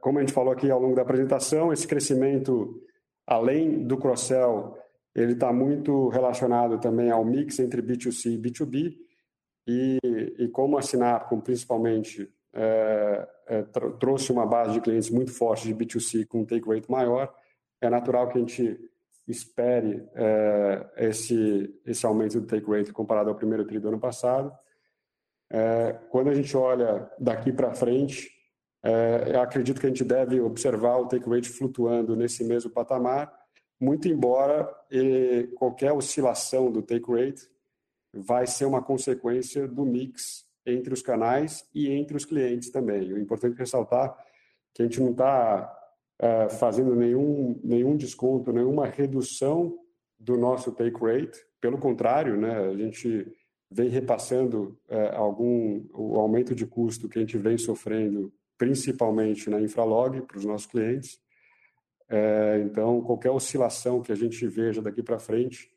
como 0.01 0.19
a 0.19 0.21
gente 0.21 0.33
falou 0.33 0.53
aqui 0.53 0.71
ao 0.71 0.81
longo 0.81 0.95
da 0.95 1.03
apresentação, 1.03 1.73
esse 1.73 1.87
crescimento, 1.87 2.83
além 3.27 3.87
do 3.87 3.97
cross-sell, 3.97 4.77
ele 5.15 5.33
está 5.33 5.53
muito 5.53 6.09
relacionado 6.09 6.79
também 6.79 7.11
ao 7.11 7.25
mix 7.25 7.59
entre 7.59 7.81
B2C 7.81 8.35
e 8.35 8.39
B2B, 8.39 8.97
e 9.67 10.49
como 10.53 10.79
a 10.79 10.83
Sinapcom, 10.83 11.41
principalmente, 11.41 12.31
trouxe 13.99 14.31
uma 14.31 14.47
base 14.47 14.73
de 14.75 14.81
clientes 14.81 15.11
muito 15.11 15.33
forte 15.33 15.67
de 15.67 15.75
B2C 15.75 16.27
com 16.27 16.45
take 16.45 16.69
rate 16.69 16.91
maior, 16.91 17.35
é 17.81 17.91
natural 17.91 18.29
que 18.29 18.39
a 18.39 18.41
gente 18.41 18.79
espere 19.27 20.07
esse 20.97 22.05
aumento 22.05 22.41
do 22.41 22.47
take 22.47 22.71
rate 22.71 22.93
comparado 22.93 23.31
ao 23.31 23.37
primeiro 23.37 23.65
trimestre 23.65 23.89
do 23.91 23.95
ano 23.95 24.01
passado. 24.01 24.53
Quando 26.11 26.31
a 26.31 26.35
gente 26.35 26.57
olha 26.57 27.11
daqui 27.19 27.53
para 27.53 27.73
frente, 27.73 28.31
eu 29.27 29.41
acredito 29.41 29.81
que 29.81 29.87
a 29.87 29.89
gente 29.89 30.05
deve 30.05 30.41
observar 30.41 30.97
o 30.99 31.07
take 31.07 31.29
rate 31.29 31.49
flutuando 31.49 32.15
nesse 32.15 32.45
mesmo 32.45 32.71
patamar, 32.71 33.33
muito 33.81 34.09
embora 34.09 34.69
qualquer 35.57 35.93
oscilação 35.93 36.71
do 36.71 36.83
take 36.83 37.11
rate 37.11 37.49
vai 38.15 38.47
ser 38.47 38.65
uma 38.65 38.81
consequência 38.83 39.67
do 39.69 39.85
mix 39.85 40.47
entre 40.65 40.95
os 40.95 41.03
canais 41.03 41.69
e 41.75 41.91
entre 41.91 42.17
os 42.17 42.25
clientes 42.25 42.71
também. 42.71 43.13
O 43.13 43.19
importante 43.19 43.57
é 43.57 43.59
ressaltar 43.59 44.17
que 44.73 44.83
a 44.83 44.85
gente 44.85 45.01
não 45.01 45.11
está 45.11 45.73
fazendo 46.59 46.95
nenhum 46.95 47.97
desconto, 47.97 48.53
nenhuma 48.53 48.87
redução 48.87 49.79
do 50.19 50.37
nosso 50.37 50.73
take 50.73 50.99
rate, 50.99 51.39
pelo 51.61 51.79
contrário, 51.79 52.37
né, 52.37 52.69
a 52.69 52.77
gente 52.77 53.27
vem 53.71 53.89
repassando 53.89 54.79
o 55.93 56.19
aumento 56.19 56.55
de 56.55 56.65
custo 56.67 57.09
que 57.09 57.19
a 57.19 57.21
gente 57.21 57.37
vem 57.37 57.59
sofrendo, 57.59 58.33
principalmente 58.59 59.51
na 59.51 59.61
Infralog, 59.61 60.23
para 60.23 60.39
os 60.39 60.45
nossos 60.45 60.67
clientes. 60.67 61.21
Então, 62.65 63.03
qualquer 63.03 63.31
oscilação 63.31 64.01
que 64.01 64.13
a 64.13 64.15
gente 64.15 64.47
veja 64.47 64.81
daqui 64.81 65.03
para 65.03 65.19
frente 65.19 65.71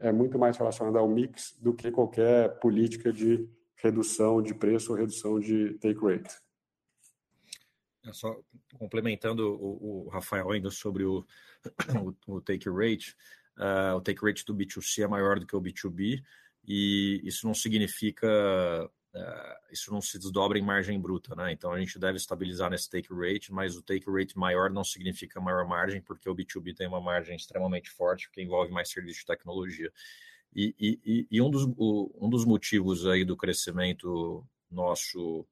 é 0.00 0.12
muito 0.12 0.38
mais 0.38 0.56
relacionada 0.56 0.98
ao 0.98 1.08
mix 1.08 1.56
do 1.60 1.74
que 1.74 1.90
qualquer 1.90 2.58
política 2.60 3.12
de 3.12 3.48
redução 3.76 4.42
de 4.42 4.54
preço 4.54 4.92
ou 4.92 4.98
redução 4.98 5.38
de 5.40 5.74
take 5.74 6.00
rate. 6.00 6.34
Só 8.12 8.40
complementando 8.78 9.52
o 9.60 10.08
Rafael 10.08 10.50
ainda 10.50 10.70
sobre 10.70 11.04
o 11.04 11.26
take 12.44 12.68
rate, 12.70 13.16
o 13.96 14.00
take 14.00 14.24
rate 14.24 14.44
do 14.44 14.54
B2C 14.54 15.04
é 15.04 15.08
maior 15.08 15.38
do 15.38 15.46
que 15.46 15.56
o 15.56 15.60
B2B, 15.60 16.22
e 16.66 17.20
isso 17.24 17.46
não 17.46 17.54
significa, 17.54 18.28
isso 19.70 19.92
não 19.92 20.00
se 20.00 20.18
desdobra 20.18 20.58
em 20.58 20.62
margem 20.62 21.00
bruta, 21.00 21.34
né? 21.34 21.52
Então, 21.52 21.72
a 21.72 21.78
gente 21.78 21.98
deve 21.98 22.16
estabilizar 22.16 22.70
nesse 22.70 22.88
take 22.88 23.08
rate, 23.12 23.52
mas 23.52 23.76
o 23.76 23.82
take 23.82 24.10
rate 24.10 24.38
maior 24.38 24.70
não 24.70 24.84
significa 24.84 25.40
maior 25.40 25.66
margem, 25.66 26.00
porque 26.00 26.28
o 26.28 26.34
B2B 26.34 26.74
tem 26.76 26.86
uma 26.86 27.00
margem 27.00 27.34
extremamente 27.36 27.90
forte, 27.90 28.28
porque 28.28 28.42
envolve 28.42 28.72
mais 28.72 28.90
serviço 28.90 29.20
de 29.20 29.26
tecnologia. 29.26 29.92
E 30.54 31.40
um 31.40 31.50
dos 31.50 32.44
motivos 32.44 33.06
aí 33.06 33.24
do 33.24 33.36
crescimento 33.36 34.46
nosso 34.70 35.46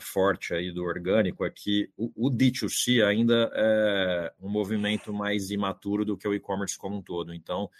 forte 0.00 0.52
aí 0.52 0.70
do 0.70 0.84
orgânico 0.84 1.44
é 1.44 1.50
que 1.50 1.90
o 1.96 2.30
D2C 2.30 3.02
ainda 3.06 3.50
é 3.54 4.32
um 4.40 4.48
movimento 4.48 5.12
mais 5.12 5.50
imaturo 5.50 6.04
do 6.04 6.16
que 6.16 6.28
o 6.28 6.34
e-commerce 6.34 6.76
como 6.76 6.96
um 6.96 7.02
todo. 7.02 7.32
Então, 7.32 7.70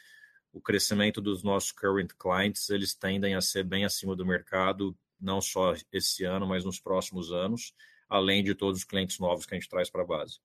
o 0.53 0.61
crescimento 0.61 1.21
dos 1.21 1.43
nossos 1.43 1.73
current 1.73 2.11
clients, 2.19 2.69
eles 2.71 2.95
tendem 2.95 3.35
a 3.35 3.41
ser 3.41 3.65
bem 3.65 3.85
acima 3.85 4.15
do 4.15 4.27
mercado, 4.27 4.95
não 5.21 5.41
só 5.41 5.75
esse 5.93 6.25
ano, 6.25 6.47
mas 6.47 6.65
nos 6.65 6.79
próximos 6.79 7.33
anos, 7.33 7.75
além 8.09 8.45
de 8.45 8.55
todos 8.55 8.81
os 8.81 8.85
clientes 8.85 9.19
novos 9.19 9.47
que 9.47 9.55
a 9.55 9.59
gente 9.59 9.71
traz 9.71 9.88
para 9.88 10.03
a 10.03 10.07
base. 10.07 10.41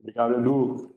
Obrigado, 0.00 0.34
Edu. 0.34 0.94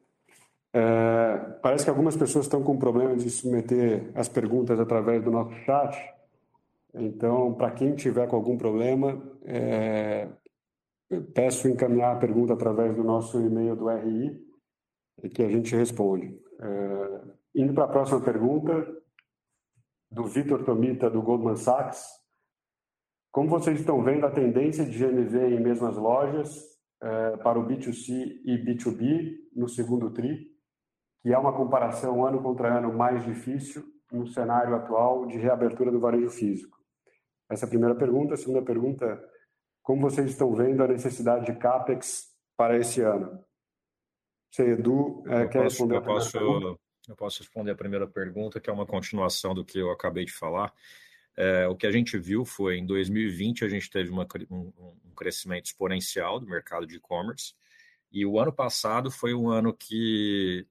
Parece 1.61 1.83
que 1.83 1.89
algumas 1.89 2.15
pessoas 2.15 2.45
estão 2.45 2.61
com 2.61 2.77
problema 2.77 3.15
de 3.15 3.29
submeter 3.29 4.11
as 4.13 4.27
perguntas 4.27 4.79
através 4.79 5.23
do 5.23 5.31
nosso 5.31 5.55
chat. 5.63 5.97
Então, 6.93 7.53
para 7.53 7.71
quem 7.71 7.95
tiver 7.95 8.27
com 8.27 8.35
algum 8.35 8.57
problema, 8.57 9.21
peço 11.33 11.67
encaminhar 11.67 12.15
a 12.15 12.19
pergunta 12.19 12.53
através 12.53 12.95
do 12.95 13.03
nosso 13.03 13.39
e-mail 13.39 13.75
do 13.75 13.89
RI, 13.89 14.39
que 15.33 15.43
a 15.43 15.49
gente 15.49 15.75
responde. 15.75 16.39
Indo 17.55 17.73
para 17.73 17.85
a 17.85 17.89
próxima 17.89 18.21
pergunta, 18.21 18.87
do 20.11 20.25
Vitor 20.25 20.63
Tomita, 20.63 21.09
do 21.09 21.21
Goldman 21.21 21.55
Sachs: 21.55 22.03
como 23.31 23.49
vocês 23.49 23.79
estão 23.79 24.01
vendo 24.03 24.25
a 24.25 24.31
tendência 24.31 24.85
de 24.85 24.97
GMV 24.97 25.55
em 25.55 25.59
mesmas 25.59 25.97
lojas 25.97 26.63
para 27.43 27.59
o 27.59 27.65
B2C 27.65 28.41
e 28.43 28.57
B2B 28.57 29.35
no 29.55 29.69
segundo 29.69 30.11
trimestre, 30.11 30.49
que 31.21 31.33
é 31.33 31.37
uma 31.37 31.55
comparação 31.55 32.25
ano 32.25 32.41
contra 32.41 32.77
ano 32.77 32.91
mais 32.93 33.23
difícil 33.23 33.83
no 34.11 34.25
cenário 34.25 34.73
atual 34.75 35.27
de 35.27 35.37
reabertura 35.37 35.91
do 35.91 35.99
varejo 35.99 36.29
físico? 36.29 36.77
Essa 37.49 37.65
é 37.65 37.67
a 37.67 37.69
primeira 37.69 37.95
pergunta. 37.95 38.33
A 38.33 38.37
segunda 38.37 38.63
pergunta: 38.63 39.21
como 39.89 40.03
vocês 40.03 40.29
estão 40.29 40.53
vendo 40.53 40.83
a 40.83 40.87
necessidade 40.87 41.47
de 41.47 41.55
CAPEX 41.57 42.27
para 42.55 42.77
esse 42.77 43.01
ano? 43.01 43.43
Você, 44.51 44.73
Edu, 44.73 45.23
quer 45.51 45.63
responder 45.63 45.97
a 45.97 46.01
primeira 46.01 46.29
pergunta? 46.31 46.79
Eu 47.07 47.15
posso 47.15 47.39
responder 47.39 47.71
a 47.71 47.75
primeira 47.75 48.07
pergunta, 48.07 48.59
que 48.59 48.69
é 48.69 48.73
uma 48.73 48.85
continuação 48.85 49.55
do 49.55 49.65
que 49.65 49.79
eu 49.79 49.89
acabei 49.89 50.25
de 50.25 50.31
falar. 50.31 50.71
O 51.71 51.75
que 51.75 51.87
a 51.87 51.91
gente 51.91 52.19
viu 52.19 52.45
foi, 52.45 52.77
em 52.77 52.85
2020, 52.85 53.65
a 53.65 53.67
gente 53.67 53.89
teve 53.89 54.11
um 54.11 55.13
crescimento 55.15 55.65
exponencial 55.65 56.39
do 56.39 56.45
mercado 56.45 56.85
de 56.85 56.97
e-commerce, 56.97 57.55
e 58.11 58.23
o 58.27 58.39
ano 58.39 58.53
passado 58.53 59.09
foi 59.09 59.33
um 59.33 59.49
ano 59.49 59.73
que, 59.73 60.67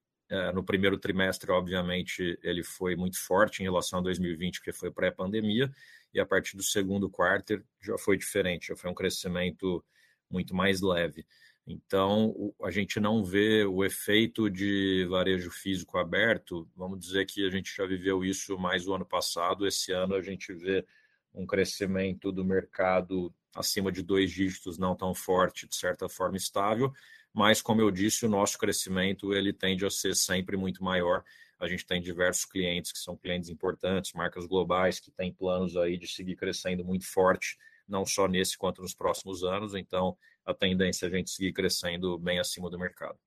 no 0.54 0.62
primeiro 0.62 0.96
trimestre, 0.96 1.50
obviamente, 1.50 2.38
ele 2.40 2.62
foi 2.62 2.94
muito 2.94 3.18
forte 3.18 3.62
em 3.62 3.64
relação 3.64 3.98
a 3.98 4.02
2020, 4.02 4.60
porque 4.60 4.72
foi 4.72 4.92
pré-pandemia, 4.92 5.68
e 6.12 6.20
a 6.20 6.26
partir 6.26 6.56
do 6.56 6.62
segundo 6.62 7.08
quarto 7.10 7.62
já 7.80 7.96
foi 7.98 8.16
diferente, 8.16 8.68
já 8.68 8.76
foi 8.76 8.90
um 8.90 8.94
crescimento 8.94 9.84
muito 10.30 10.54
mais 10.54 10.80
leve. 10.80 11.26
Então, 11.66 12.54
a 12.62 12.70
gente 12.70 12.98
não 12.98 13.22
vê 13.22 13.64
o 13.64 13.84
efeito 13.84 14.48
de 14.48 15.06
varejo 15.10 15.50
físico 15.50 15.98
aberto, 15.98 16.66
vamos 16.74 16.98
dizer 16.98 17.26
que 17.26 17.46
a 17.46 17.50
gente 17.50 17.74
já 17.76 17.84
viveu 17.84 18.24
isso 18.24 18.58
mais 18.58 18.88
o 18.88 18.94
ano 18.94 19.04
passado, 19.04 19.66
esse 19.66 19.92
ano 19.92 20.14
a 20.14 20.22
gente 20.22 20.52
vê 20.54 20.86
um 21.34 21.46
crescimento 21.46 22.32
do 22.32 22.42
mercado 22.42 23.32
acima 23.54 23.92
de 23.92 24.02
dois 24.02 24.30
dígitos, 24.30 24.78
não 24.78 24.96
tão 24.96 25.14
forte, 25.14 25.68
de 25.68 25.76
certa 25.76 26.08
forma 26.08 26.38
estável, 26.38 26.90
mas, 27.34 27.60
como 27.60 27.80
eu 27.82 27.90
disse, 27.90 28.24
o 28.24 28.30
nosso 28.30 28.58
crescimento 28.58 29.34
ele 29.34 29.52
tende 29.52 29.84
a 29.84 29.90
ser 29.90 30.16
sempre 30.16 30.56
muito 30.56 30.82
maior. 30.82 31.22
A 31.58 31.66
gente 31.66 31.84
tem 31.84 32.00
diversos 32.00 32.44
clientes 32.44 32.92
que 32.92 32.98
são 32.98 33.16
clientes 33.16 33.48
importantes, 33.48 34.12
marcas 34.12 34.46
globais, 34.46 35.00
que 35.00 35.10
têm 35.10 35.32
planos 35.32 35.76
aí 35.76 35.96
de 35.96 36.06
seguir 36.06 36.36
crescendo 36.36 36.84
muito 36.84 37.06
forte, 37.06 37.58
não 37.86 38.06
só 38.06 38.28
nesse 38.28 38.56
quanto 38.56 38.80
nos 38.80 38.94
próximos 38.94 39.42
anos. 39.42 39.74
Então, 39.74 40.16
a 40.44 40.54
tendência 40.54 41.06
é 41.06 41.08
a 41.08 41.12
gente 41.12 41.30
seguir 41.30 41.52
crescendo 41.52 42.18
bem 42.18 42.38
acima 42.38 42.70
do 42.70 42.78
mercado. 42.78 43.18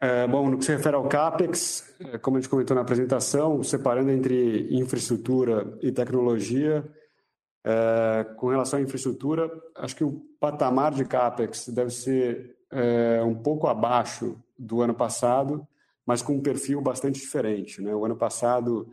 É, 0.00 0.28
bom, 0.28 0.48
no 0.48 0.58
que 0.58 0.64
se 0.64 0.70
refere 0.70 0.94
ao 0.94 1.08
CAPEX, 1.08 1.96
é, 2.00 2.18
como 2.18 2.36
a 2.36 2.40
gente 2.40 2.48
comentou 2.48 2.74
na 2.76 2.82
apresentação, 2.82 3.62
separando 3.64 4.10
entre 4.10 4.68
infraestrutura 4.72 5.76
e 5.82 5.90
tecnologia, 5.90 6.88
é, 7.64 8.24
com 8.36 8.48
relação 8.48 8.78
à 8.78 8.82
infraestrutura, 8.82 9.50
acho 9.74 9.96
que 9.96 10.04
o 10.04 10.20
patamar 10.38 10.92
de 10.92 11.04
CAPEX 11.04 11.68
deve 11.70 11.90
ser 11.90 12.57
é, 12.70 13.22
um 13.22 13.34
pouco 13.34 13.66
abaixo 13.66 14.36
do 14.58 14.82
ano 14.82 14.94
passado, 14.94 15.66
mas 16.06 16.22
com 16.22 16.34
um 16.34 16.40
perfil 16.40 16.80
bastante 16.80 17.20
diferente. 17.20 17.80
Né? 17.82 17.94
O 17.94 18.04
ano 18.04 18.16
passado, 18.16 18.88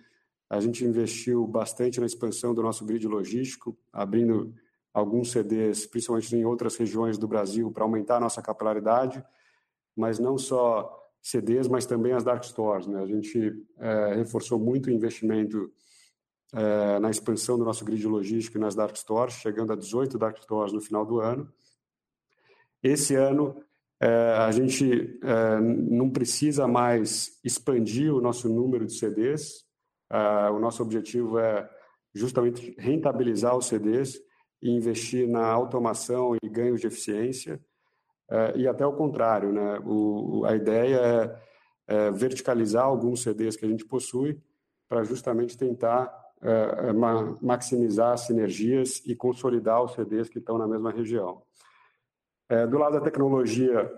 a 0.49 0.59
gente 0.59 0.83
investiu 0.83 1.45
bastante 1.47 1.99
na 1.99 2.05
expansão 2.05 2.53
do 2.53 2.61
nosso 2.61 2.85
grid 2.85 3.07
logístico, 3.07 3.77
abrindo 3.91 4.53
alguns 4.93 5.31
CDs, 5.31 5.85
principalmente 5.85 6.35
em 6.35 6.45
outras 6.45 6.77
regiões 6.77 7.17
do 7.17 7.27
Brasil, 7.27 7.71
para 7.71 7.83
aumentar 7.83 8.17
a 8.17 8.19
nossa 8.19 8.41
capilaridade, 8.41 9.23
mas 9.95 10.19
não 10.19 10.37
só 10.37 11.01
CDs, 11.21 11.67
mas 11.67 11.85
também 11.85 12.13
as 12.13 12.23
dark 12.23 12.43
stores. 12.43 12.85
Né? 12.85 13.01
A 13.01 13.05
gente 13.05 13.65
é, 13.79 14.13
reforçou 14.15 14.59
muito 14.59 14.87
o 14.87 14.91
investimento 14.91 15.71
é, 16.53 16.99
na 16.99 17.09
expansão 17.09 17.57
do 17.57 17.65
nosso 17.65 17.83
grid 17.83 18.05
logístico 18.07 18.59
nas 18.59 18.75
dark 18.75 18.95
stores, 18.95 19.33
chegando 19.33 19.73
a 19.73 19.75
18 19.75 20.17
dark 20.17 20.37
stores 20.37 20.71
no 20.71 20.79
final 20.79 21.05
do 21.05 21.19
ano. 21.19 21.51
Esse 22.83 23.15
ano, 23.15 23.64
é, 24.01 24.07
a 24.37 24.51
gente 24.51 25.19
é, 25.23 25.59
não 25.59 26.09
precisa 26.09 26.67
mais 26.67 27.39
expandir 27.43 28.13
o 28.13 28.21
nosso 28.21 28.49
número 28.49 28.85
de 28.85 28.97
CDs. 28.97 29.63
É, 30.11 30.49
o 30.49 30.59
nosso 30.59 30.83
objetivo 30.83 31.39
é 31.39 31.69
justamente 32.13 32.75
rentabilizar 32.77 33.55
os 33.55 33.67
CDs 33.67 34.19
e 34.61 34.69
investir 34.69 35.27
na 35.27 35.45
automação 35.45 36.35
e 36.41 36.49
ganhos 36.49 36.81
de 36.81 36.87
eficiência. 36.87 37.59
É, 38.29 38.57
e 38.57 38.67
até 38.67 38.85
o 38.85 38.93
contrário, 38.93 39.51
né? 39.51 39.79
O, 39.85 40.43
a 40.45 40.55
ideia 40.55 41.39
é, 41.87 42.05
é 42.07 42.11
verticalizar 42.11 42.83
alguns 42.83 43.21
CDs 43.21 43.55
que 43.55 43.65
a 43.65 43.69
gente 43.69 43.85
possui 43.85 44.41
para 44.89 45.03
justamente 45.03 45.57
tentar 45.57 46.13
é, 46.41 46.93
maximizar 47.41 48.17
sinergias 48.17 49.01
e 49.05 49.15
consolidar 49.15 49.83
os 49.83 49.93
CDs 49.93 50.29
que 50.29 50.39
estão 50.39 50.57
na 50.57 50.67
mesma 50.67 50.91
região. 50.91 51.41
É, 52.47 52.67
do 52.67 52.77
lado 52.77 52.93
da 52.93 53.01
tecnologia, 53.01 53.91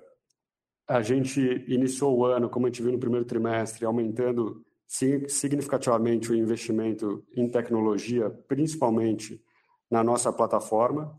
a 0.88 1.02
gente 1.02 1.42
iniciou 1.68 2.18
o 2.18 2.26
ano, 2.26 2.50
como 2.50 2.66
a 2.66 2.70
gente 2.70 2.82
viu 2.82 2.92
no 2.92 3.00
primeiro 3.00 3.26
trimestre, 3.26 3.86
aumentando 3.86 4.66
significativamente 4.88 6.32
o 6.32 6.36
investimento 6.36 7.26
em 7.36 7.50
tecnologia, 7.50 8.30
principalmente 8.48 9.44
na 9.92 10.02
nossa 10.02 10.32
plataforma. 10.32 11.18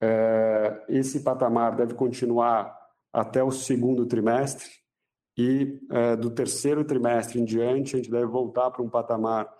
É, 0.00 0.84
esse 0.88 1.20
patamar 1.20 1.74
deve 1.74 1.94
continuar 1.94 2.76
até 3.10 3.42
o 3.42 3.50
segundo 3.50 4.04
trimestre 4.04 4.68
e 5.36 5.80
é, 5.90 6.16
do 6.16 6.30
terceiro 6.30 6.84
trimestre 6.84 7.40
em 7.40 7.44
diante 7.44 7.94
a 7.94 7.98
gente 7.98 8.10
deve 8.10 8.26
voltar 8.26 8.70
para 8.70 8.82
um 8.82 8.90
patamar 8.90 9.50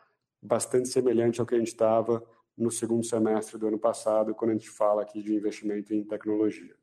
bastante 0.42 0.88
semelhante 0.88 1.40
ao 1.40 1.46
que 1.46 1.54
a 1.54 1.58
gente 1.58 1.68
estava 1.68 2.22
no 2.56 2.70
segundo 2.70 3.04
semestre 3.04 3.56
do 3.56 3.68
ano 3.68 3.78
passado, 3.78 4.34
quando 4.34 4.50
a 4.50 4.54
gente 4.54 4.68
fala 4.68 5.02
aqui 5.02 5.22
de 5.22 5.34
investimento 5.34 5.94
em 5.94 6.04
tecnologia. 6.04 6.81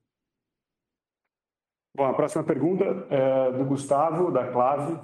Bom, 2.00 2.06
a 2.06 2.14
próxima 2.14 2.46
pergunta 2.46 2.86
é 3.10 3.52
do 3.52 3.66
Gustavo, 3.66 4.32
da 4.32 4.50
Clave. 4.50 4.98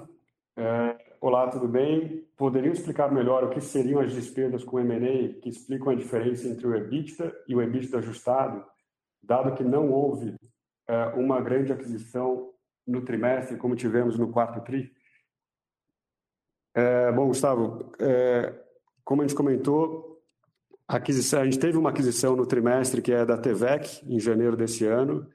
É, 0.56 0.96
Olá, 1.20 1.46
tudo 1.50 1.68
bem? 1.68 2.26
Poderiam 2.38 2.72
explicar 2.72 3.12
melhor 3.12 3.44
o 3.44 3.50
que 3.50 3.60
seriam 3.60 4.00
as 4.00 4.14
despesas 4.14 4.64
com 4.64 4.80
M&A 4.80 5.38
que 5.42 5.50
explicam 5.50 5.90
a 5.90 5.94
diferença 5.94 6.48
entre 6.48 6.66
o 6.66 6.74
EBITDA 6.74 7.36
e 7.46 7.54
o 7.54 7.60
EBITDA 7.60 7.98
ajustado, 7.98 8.64
dado 9.22 9.54
que 9.54 9.62
não 9.62 9.92
houve 9.92 10.36
é, 10.88 11.08
uma 11.08 11.38
grande 11.38 11.70
aquisição 11.70 12.50
no 12.86 13.02
trimestre, 13.04 13.58
como 13.58 13.76
tivemos 13.76 14.18
no 14.18 14.32
quarto 14.32 14.62
TRI? 14.62 14.90
É, 16.74 17.12
bom, 17.12 17.26
Gustavo, 17.26 17.92
é, 18.00 18.58
como 19.04 19.20
a 19.20 19.26
gente 19.26 19.36
comentou, 19.36 20.18
a, 20.88 20.96
aquisição, 20.96 21.42
a 21.42 21.44
gente 21.44 21.58
teve 21.58 21.76
uma 21.76 21.90
aquisição 21.90 22.34
no 22.34 22.46
trimestre 22.46 23.02
que 23.02 23.12
é 23.12 23.26
da 23.26 23.36
TVEC, 23.36 24.02
em 24.10 24.18
janeiro 24.18 24.56
desse 24.56 24.86
ano, 24.86 25.28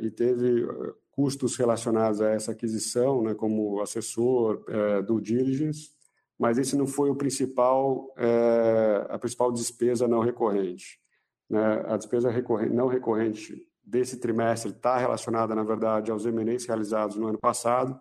e 0.00 0.10
teve 0.10 0.64
uh, 0.64 0.94
custos 1.10 1.56
relacionados 1.56 2.20
a 2.20 2.30
essa 2.30 2.52
aquisição, 2.52 3.22
né, 3.22 3.34
como 3.34 3.80
assessor, 3.80 4.64
é, 4.68 5.02
due 5.02 5.20
diligence, 5.20 5.90
mas 6.38 6.56
esse 6.56 6.74
não 6.76 6.86
foi 6.86 7.10
o 7.10 7.14
principal, 7.14 8.14
é, 8.16 9.06
a 9.10 9.18
principal 9.18 9.52
despesa 9.52 10.08
não 10.08 10.20
recorrente. 10.20 10.98
Né? 11.50 11.84
A 11.86 11.98
despesa 11.98 12.30
recorrente, 12.30 12.72
não 12.72 12.86
recorrente 12.86 13.66
desse 13.84 14.18
trimestre 14.18 14.70
está 14.70 14.96
relacionada, 14.96 15.54
na 15.54 15.62
verdade, 15.62 16.10
aos 16.10 16.24
M&As 16.24 16.64
realizados 16.64 17.16
no 17.16 17.26
ano 17.26 17.38
passado. 17.38 18.00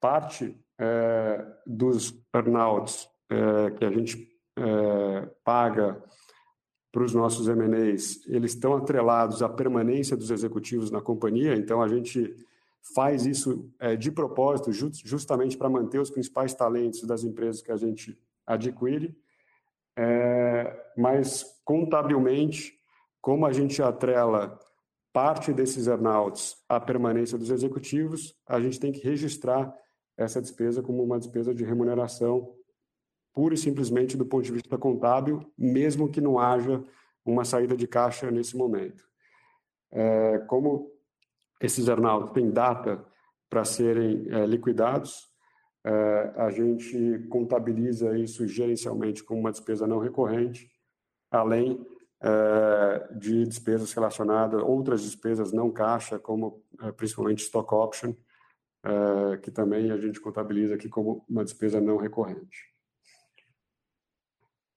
Parte 0.00 0.58
é, 0.80 1.46
dos 1.64 2.12
earnouts 2.34 3.08
que 3.78 3.84
a 3.84 3.90
gente 3.92 4.28
paga 5.44 6.02
para 6.92 7.04
os 7.04 7.14
nossos 7.14 7.48
M&As, 7.48 8.20
eles 8.26 8.52
estão 8.52 8.74
atrelados 8.74 9.42
à 9.42 9.48
permanência 9.48 10.16
dos 10.16 10.30
executivos 10.30 10.90
na 10.90 11.00
companhia, 11.00 11.54
então 11.54 11.80
a 11.80 11.88
gente 11.88 12.34
faz 12.94 13.26
isso 13.26 13.70
é, 13.78 13.94
de 13.94 14.10
propósito, 14.10 14.72
justamente 14.72 15.56
para 15.56 15.68
manter 15.68 16.00
os 16.00 16.10
principais 16.10 16.54
talentos 16.54 17.02
das 17.02 17.22
empresas 17.22 17.62
que 17.62 17.70
a 17.70 17.76
gente 17.76 18.18
adquire, 18.46 19.16
é, 19.96 20.92
mas 20.96 21.44
contabilmente, 21.64 22.74
como 23.20 23.46
a 23.46 23.52
gente 23.52 23.82
atrela 23.82 24.58
parte 25.12 25.52
desses 25.52 25.86
earnouts 25.86 26.56
à 26.68 26.80
permanência 26.80 27.36
dos 27.36 27.50
executivos, 27.50 28.34
a 28.46 28.60
gente 28.60 28.80
tem 28.80 28.92
que 28.92 29.06
registrar 29.06 29.72
essa 30.16 30.40
despesa 30.40 30.82
como 30.82 31.02
uma 31.02 31.18
despesa 31.18 31.54
de 31.54 31.64
remuneração 31.64 32.54
pura 33.32 33.54
e 33.54 33.58
simplesmente 33.58 34.16
do 34.16 34.26
ponto 34.26 34.44
de 34.44 34.52
vista 34.52 34.76
contábil, 34.76 35.40
mesmo 35.56 36.10
que 36.10 36.20
não 36.20 36.38
haja 36.38 36.82
uma 37.24 37.44
saída 37.44 37.76
de 37.76 37.86
caixa 37.86 38.30
nesse 38.30 38.56
momento. 38.56 39.04
É, 39.92 40.38
como 40.46 40.90
esses 41.60 41.88
earnouts 41.88 42.32
têm 42.32 42.50
data 42.50 43.04
para 43.48 43.64
serem 43.64 44.26
é, 44.28 44.46
liquidados, 44.46 45.28
é, 45.84 46.32
a 46.36 46.50
gente 46.50 47.26
contabiliza 47.30 48.16
isso 48.18 48.46
gerencialmente 48.46 49.24
como 49.24 49.40
uma 49.40 49.50
despesa 49.50 49.86
não 49.86 49.98
recorrente, 49.98 50.70
além 51.30 51.84
é, 52.22 53.14
de 53.14 53.46
despesas 53.46 53.92
relacionadas, 53.92 54.62
outras 54.62 55.02
despesas 55.02 55.52
não 55.52 55.70
caixa, 55.70 56.18
como 56.18 56.62
é, 56.82 56.92
principalmente 56.92 57.42
stock 57.42 57.74
option, 57.74 58.14
é, 58.84 59.36
que 59.38 59.50
também 59.50 59.90
a 59.90 59.96
gente 59.96 60.20
contabiliza 60.20 60.74
aqui 60.74 60.88
como 60.88 61.24
uma 61.28 61.44
despesa 61.44 61.80
não 61.80 61.96
recorrente. 61.96 62.69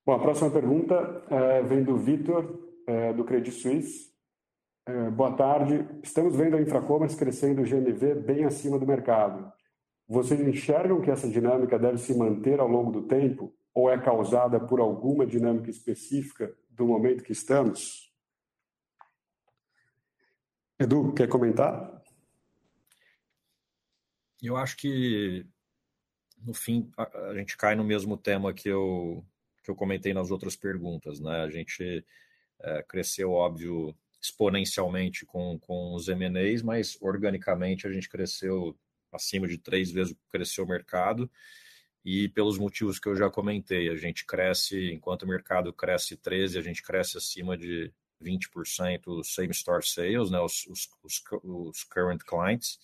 Bom, 0.06 0.12
a 0.12 0.20
próxima 0.20 0.52
pergunta 0.52 1.24
é, 1.30 1.62
vem 1.62 1.82
do 1.82 1.96
Vitor, 1.96 2.60
é, 2.86 3.14
do 3.14 3.24
Credit 3.24 3.56
Suisse. 3.56 4.12
É, 4.86 5.10
boa 5.10 5.34
tarde. 5.34 5.88
Estamos 6.04 6.36
vendo 6.36 6.58
a 6.58 6.62
Infracommerce 6.62 7.16
crescendo 7.16 7.62
o 7.62 7.66
GMV 7.66 8.16
bem 8.16 8.44
acima 8.44 8.78
do 8.78 8.86
mercado. 8.86 9.50
Vocês 10.06 10.42
enxergam 10.42 11.00
que 11.00 11.10
essa 11.10 11.30
dinâmica 11.30 11.80
deve 11.80 12.00
se 12.00 12.14
manter 12.18 12.60
ao 12.60 12.68
longo 12.68 12.92
do 12.92 13.08
tempo 13.08 13.56
ou 13.74 13.90
é 13.90 13.98
causada 13.98 14.60
por 14.60 14.82
alguma 14.82 15.26
dinâmica 15.26 15.70
específica 15.70 16.54
do 16.70 16.86
momento 16.86 17.24
que 17.24 17.32
estamos? 17.32 18.14
Edu, 20.78 21.14
quer 21.14 21.30
comentar? 21.30 22.04
Eu 24.42 24.58
acho 24.58 24.76
que, 24.76 25.48
no 26.42 26.54
fim, 26.54 26.92
a, 26.98 27.34
gente 27.36 27.56
cai 27.56 27.74
no 27.74 27.86
mesmo 27.86 28.18
tema 28.18 28.54
que 28.54 28.68
eu 28.68 29.26
que 29.64 29.72
eu 29.72 29.76
comentei 29.76 30.14
nas 30.14 30.32
outras 30.32 30.56
perguntas. 30.56 31.20
Né? 31.20 31.42
A 31.42 31.50
gente 31.50 32.06
é, 32.62 32.84
cresceu, 32.84 33.32
óbvio, 33.32 33.96
exponencialmente 34.22 35.26
com, 35.26 35.58
com 35.60 35.96
os 35.96 36.08
M&As, 36.08 36.62
mas 36.62 36.98
organicamente 37.02 37.88
a 37.88 37.92
gente 37.92 38.10
cresceu 38.10 38.78
acima 39.12 39.48
de 39.48 39.58
três 39.58 39.92
vezes 39.92 40.16
cresceu 40.30 40.66
o 40.66 40.68
mercado 40.68 41.30
e 42.06 42.28
pelos 42.30 42.58
motivos 42.58 43.00
que 43.00 43.08
eu 43.08 43.16
já 43.16 43.30
comentei, 43.30 43.90
a 43.90 43.96
gente 43.96 44.26
cresce, 44.26 44.92
enquanto 44.92 45.24
o 45.24 45.28
mercado 45.28 45.72
cresce 45.72 46.18
13, 46.18 46.58
a 46.58 46.62
gente 46.62 46.84
cresce 46.84 47.18
acima 47.18 47.58
de 47.58 47.94
20% 48.22 49.24
same-store 49.24 49.86
sales, 49.86 50.30
né, 50.30 50.40
os, 50.40 50.68
os, 50.68 50.90
os, 51.02 51.24
os 51.44 51.84
current 51.86 52.22
clients, 52.26 52.78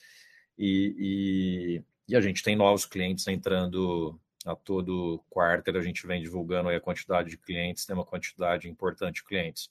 e, 0.57 0.95
e, 0.97 2.13
e, 2.13 2.15
a 2.15 2.21
gente 2.21 2.43
tem 2.43 2.55
novos 2.55 2.85
clientes 2.85 3.27
entrando 3.27 4.19
a 4.45 4.55
todo 4.55 5.23
quarter 5.29 5.75
a 5.75 5.81
gente 5.81 6.07
vem 6.07 6.21
divulgando 6.21 6.69
a 6.69 6.79
quantidade 6.79 7.29
de 7.29 7.37
clientes, 7.37 7.85
tem 7.85 7.95
uma 7.95 8.05
quantidade 8.05 8.69
importante 8.69 9.15
de 9.15 9.23
clientes. 9.23 9.69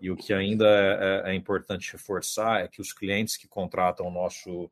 E 0.00 0.10
o 0.10 0.16
que 0.16 0.32
ainda 0.32 0.66
é, 0.66 1.30
é, 1.30 1.32
é 1.32 1.34
importante 1.34 1.92
reforçar 1.92 2.62
é 2.62 2.68
que 2.68 2.80
os 2.80 2.92
clientes 2.92 3.36
que 3.36 3.48
contratam 3.48 4.06
o 4.06 4.10
nosso 4.10 4.70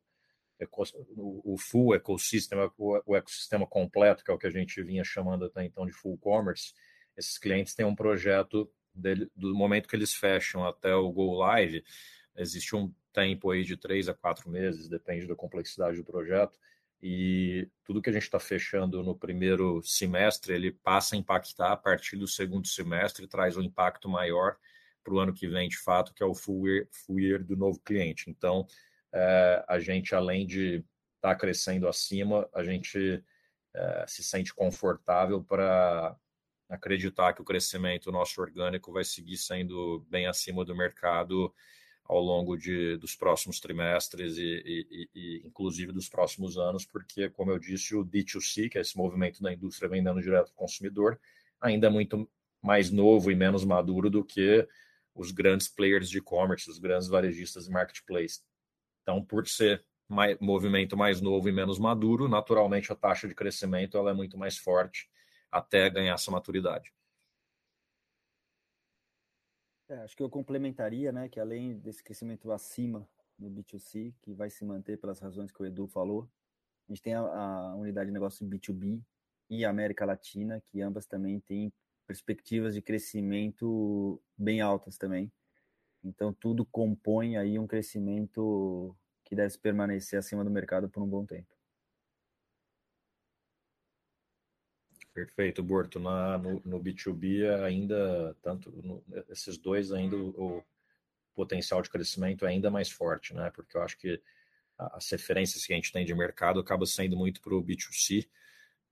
o 1.16 1.56
full 1.58 1.94
ecossistema, 1.94 2.72
o 2.78 3.16
ecossistema 3.16 3.66
completo, 3.66 4.24
que 4.24 4.30
é 4.30 4.34
o 4.34 4.38
que 4.38 4.46
a 4.46 4.50
gente 4.50 4.82
vinha 4.82 5.04
chamando 5.04 5.44
até 5.44 5.64
então 5.64 5.84
de 5.84 5.92
full 5.92 6.16
commerce, 6.18 6.72
esses 7.16 7.36
clientes 7.38 7.74
têm 7.74 7.84
um 7.84 7.94
projeto 7.94 8.70
dele, 8.94 9.30
do 9.34 9.54
momento 9.54 9.88
que 9.88 9.96
eles 9.96 10.14
fecham 10.14 10.64
até 10.66 10.94
o 10.94 11.10
go 11.10 11.34
live, 11.34 11.84
existe 12.36 12.74
um 12.74 12.92
tempo 13.12 13.50
aí 13.50 13.62
de 13.62 13.76
três 13.76 14.08
a 14.08 14.14
quatro 14.14 14.48
meses, 14.48 14.88
depende 14.88 15.26
da 15.26 15.34
complexidade 15.34 15.96
do 15.96 16.04
projeto, 16.04 16.58
e 17.06 17.68
tudo 17.84 18.00
que 18.00 18.08
a 18.08 18.12
gente 18.14 18.22
está 18.22 18.40
fechando 18.40 19.02
no 19.02 19.14
primeiro 19.14 19.82
semestre, 19.82 20.54
ele 20.54 20.72
passa 20.72 21.14
a 21.14 21.18
impactar 21.18 21.72
a 21.72 21.76
partir 21.76 22.16
do 22.16 22.26
segundo 22.26 22.66
semestre, 22.66 23.28
traz 23.28 23.58
um 23.58 23.62
impacto 23.62 24.08
maior 24.08 24.56
para 25.04 25.12
o 25.12 25.18
ano 25.18 25.34
que 25.34 25.46
vem, 25.46 25.68
de 25.68 25.76
fato, 25.76 26.14
que 26.14 26.22
é 26.22 26.26
o 26.26 26.34
full 26.34 26.66
year, 26.66 26.88
full 26.90 27.20
year 27.20 27.44
do 27.44 27.58
novo 27.58 27.78
cliente. 27.80 28.30
Então, 28.30 28.66
é, 29.12 29.62
a 29.68 29.78
gente, 29.78 30.14
além 30.14 30.46
de 30.46 30.76
estar 31.16 31.28
tá 31.28 31.34
crescendo 31.34 31.86
acima, 31.86 32.48
a 32.54 32.64
gente 32.64 33.22
é, 33.74 34.04
se 34.08 34.24
sente 34.24 34.54
confortável 34.54 35.44
para 35.44 36.16
acreditar 36.70 37.34
que 37.34 37.42
o 37.42 37.44
crescimento 37.44 38.10
nosso 38.10 38.40
orgânico 38.40 38.90
vai 38.90 39.04
seguir 39.04 39.36
sendo 39.36 40.06
bem 40.08 40.26
acima 40.26 40.64
do 40.64 40.74
mercado 40.74 41.54
ao 42.04 42.20
longo 42.20 42.56
de, 42.56 42.96
dos 42.98 43.16
próximos 43.16 43.58
trimestres 43.58 44.36
e, 44.36 44.42
e, 44.42 45.08
e, 45.14 45.42
inclusive 45.46 45.90
dos 45.90 46.08
próximos 46.08 46.58
anos, 46.58 46.84
porque, 46.84 47.30
como 47.30 47.50
eu 47.50 47.58
disse, 47.58 47.96
o 47.96 48.04
D2C, 48.04 48.68
que 48.68 48.78
é 48.78 48.82
esse 48.82 48.96
movimento 48.96 49.42
da 49.42 49.52
indústria 49.52 49.88
vendendo 49.88 50.20
direto 50.20 50.48
ao 50.48 50.54
consumidor, 50.54 51.18
ainda 51.60 51.86
é 51.86 51.90
muito 51.90 52.28
mais 52.62 52.90
novo 52.90 53.30
e 53.30 53.34
menos 53.34 53.64
maduro 53.64 54.10
do 54.10 54.24
que 54.24 54.66
os 55.14 55.30
grandes 55.30 55.68
players 55.68 56.10
de 56.10 56.18
e-commerce, 56.18 56.68
os 56.68 56.78
grandes 56.78 57.08
varejistas 57.08 57.66
de 57.66 57.70
marketplace. 57.70 58.40
Então, 59.02 59.24
por 59.24 59.46
ser 59.46 59.84
mais, 60.08 60.36
movimento 60.40 60.96
mais 60.96 61.20
novo 61.20 61.48
e 61.48 61.52
menos 61.52 61.78
maduro, 61.78 62.28
naturalmente 62.28 62.92
a 62.92 62.96
taxa 62.96 63.26
de 63.28 63.34
crescimento 63.34 63.96
ela 63.96 64.10
é 64.10 64.14
muito 64.14 64.36
mais 64.36 64.58
forte 64.58 65.08
até 65.50 65.88
ganhar 65.88 66.14
essa 66.14 66.30
maturidade. 66.30 66.92
É, 69.88 69.96
acho 69.96 70.16
que 70.16 70.22
eu 70.22 70.30
complementaria, 70.30 71.12
né, 71.12 71.28
que 71.28 71.38
além 71.38 71.78
desse 71.78 72.02
crescimento 72.02 72.50
acima 72.50 73.06
no 73.38 73.50
B2C, 73.50 74.14
que 74.22 74.32
vai 74.32 74.48
se 74.48 74.64
manter 74.64 74.98
pelas 74.98 75.20
razões 75.20 75.50
que 75.50 75.62
o 75.62 75.66
Edu 75.66 75.86
falou, 75.86 76.28
a 76.88 76.92
gente 76.92 77.02
tem 77.02 77.14
a, 77.14 77.20
a 77.20 77.74
unidade 77.76 78.06
de 78.06 78.12
negócio 78.12 78.46
B2B 78.46 79.02
e 79.50 79.64
América 79.64 80.04
Latina, 80.06 80.62
que 80.66 80.80
ambas 80.80 81.06
também 81.06 81.40
têm 81.40 81.72
perspectivas 82.06 82.74
de 82.74 82.82
crescimento 82.82 84.20
bem 84.36 84.60
altas 84.60 84.96
também. 84.96 85.30
Então 86.02 86.32
tudo 86.32 86.64
compõe 86.66 87.36
aí 87.36 87.58
um 87.58 87.66
crescimento 87.66 88.96
que 89.24 89.34
deve 89.34 89.56
permanecer 89.58 90.18
acima 90.18 90.44
do 90.44 90.50
mercado 90.50 90.88
por 90.88 91.02
um 91.02 91.08
bom 91.08 91.24
tempo. 91.26 91.53
Perfeito, 95.14 95.62
Borto. 95.62 96.00
Na, 96.00 96.36
no, 96.36 96.60
no 96.64 96.80
B2B 96.82 97.48
ainda, 97.62 98.36
tanto 98.42 98.70
no, 98.82 99.02
esses 99.30 99.56
dois 99.56 99.92
ainda 99.92 100.16
o, 100.16 100.58
o, 100.58 100.64
potencial 101.36 101.80
de 101.80 101.88
crescimento 101.88 102.44
é 102.44 102.48
ainda 102.48 102.70
mais 102.70 102.90
forte, 102.90 103.32
né? 103.32 103.50
Porque 103.54 103.76
eu 103.76 103.82
acho 103.82 103.96
que 103.96 104.20
as 104.76 105.08
referências 105.10 105.64
que 105.64 105.72
a 105.72 105.76
gente 105.76 105.92
tem 105.92 106.04
de 106.04 106.14
mercado 106.14 106.58
acaba 106.58 106.84
sendo 106.84 107.16
muito 107.16 107.40
para 107.40 107.54
o 107.54 107.62
B2C. 107.62 108.26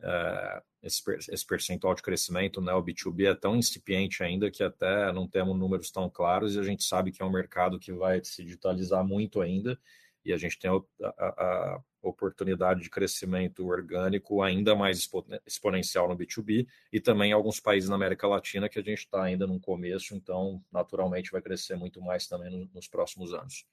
Uh, 0.01 0.63
esse, 0.83 1.03
esse, 1.29 1.47
percentual 1.47 1.95
de 1.95 2.03
crescimento, 2.03 2.61
né? 2.61 2.73
O 2.73 2.83
B2B 2.83 3.31
é 3.31 3.35
tão 3.35 3.57
incipiente 3.57 4.23
ainda 4.23 4.51
que 4.51 4.63
até 4.63 5.13
não 5.13 5.29
temos 5.29 5.59
números 5.59 5.91
tão 5.91 6.09
claros 6.09 6.55
e 6.55 6.61
a 6.61 6.63
gente 6.63 6.85
sabe 6.85 7.11
que 7.11 7.23
é 7.23 7.25
um 7.25 7.31
mercado 7.31 7.79
que 7.79 7.93
vai 7.93 8.23
se 8.25 8.45
digitalizar 8.45 9.05
muito 9.05 9.41
ainda 9.41 9.79
e 10.25 10.33
a 10.33 10.37
gente 10.37 10.59
tem 10.59 10.71
a, 10.71 11.07
a, 11.07 11.27
a 11.27 11.81
oportunidade 12.03 12.81
de 12.81 12.91
crescimento 12.91 13.67
orgânico 13.67 14.43
ainda 14.43 14.75
mais 14.75 15.09
exponencial 15.47 16.09
no 16.09 16.17
B2B 16.17 16.67
e 16.93 17.01
também 17.01 17.33
alguns 17.33 17.61
países 17.61 17.89
na 17.89 17.97
América 17.97 18.27
Latina 18.27 18.69
que 18.69 18.79
a 18.79 18.83
gente 18.83 19.01
está 19.01 19.23
ainda 19.23 19.47
no 19.47 19.61
começo, 19.61 20.15
então 20.15 20.63
naturalmente 20.71 21.31
vai 21.31 21.41
crescer 21.41 21.77
muito 21.77 22.01
mais 22.01 22.27
também 22.27 22.51
no, 22.51 22.69
nos 22.75 22.89
próximos 22.89 23.33
anos. 23.33 23.65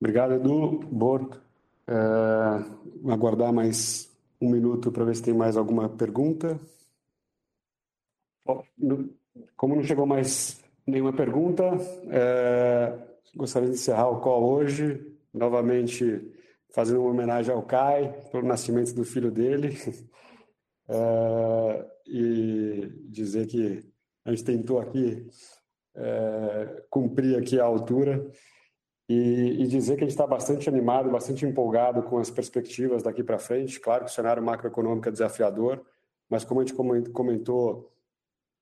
Obrigado, 0.00 0.34
Edu. 0.34 0.80
Borto. 0.80 1.40
É, 1.86 3.12
aguardar 3.12 3.52
mais 3.52 4.10
um 4.40 4.50
minuto 4.50 4.90
para 4.90 5.04
ver 5.04 5.14
se 5.14 5.22
tem 5.22 5.34
mais 5.34 5.56
alguma 5.56 5.88
pergunta. 5.88 6.58
Como 9.56 9.76
não 9.76 9.82
chegou 9.82 10.06
mais 10.06 10.62
nenhuma 10.86 11.12
pergunta, 11.12 11.64
é, 12.10 13.13
gostaria 13.36 13.68
de 13.68 13.74
encerrar 13.74 14.08
o 14.08 14.20
call 14.20 14.44
hoje, 14.44 15.04
novamente 15.32 16.32
fazendo 16.74 17.00
uma 17.00 17.10
homenagem 17.10 17.54
ao 17.54 17.62
Kai 17.62 18.12
pelo 18.30 18.46
nascimento 18.46 18.92
do 18.94 19.04
filho 19.04 19.30
dele 19.30 19.76
é, 20.88 21.86
e 22.06 22.92
dizer 23.08 23.46
que 23.46 23.80
a 24.24 24.30
gente 24.30 24.44
tentou 24.44 24.80
aqui 24.80 25.26
é, 25.96 26.84
cumprir 26.90 27.38
aqui 27.38 27.60
a 27.60 27.64
altura 27.64 28.28
e, 29.08 29.62
e, 29.62 29.66
dizer 29.66 29.96
que 29.96 30.00
a 30.00 30.06
gente 30.06 30.12
está 30.12 30.26
bastante 30.26 30.68
animado, 30.68 31.10
bastante 31.10 31.44
empolgado 31.44 32.02
com 32.02 32.18
as 32.18 32.30
perspectivas 32.30 33.02
daqui 33.02 33.22
para 33.22 33.38
frente. 33.38 33.78
Claro 33.78 34.04
que 34.04 34.10
o 34.10 34.14
cenário 34.14 34.42
macroeconômico 34.42 35.08
é 35.08 35.12
desafiador, 35.12 35.84
mas 36.28 36.42
como 36.42 36.60
a 36.60 36.64
gente 36.64 37.12
comentou 37.12 37.92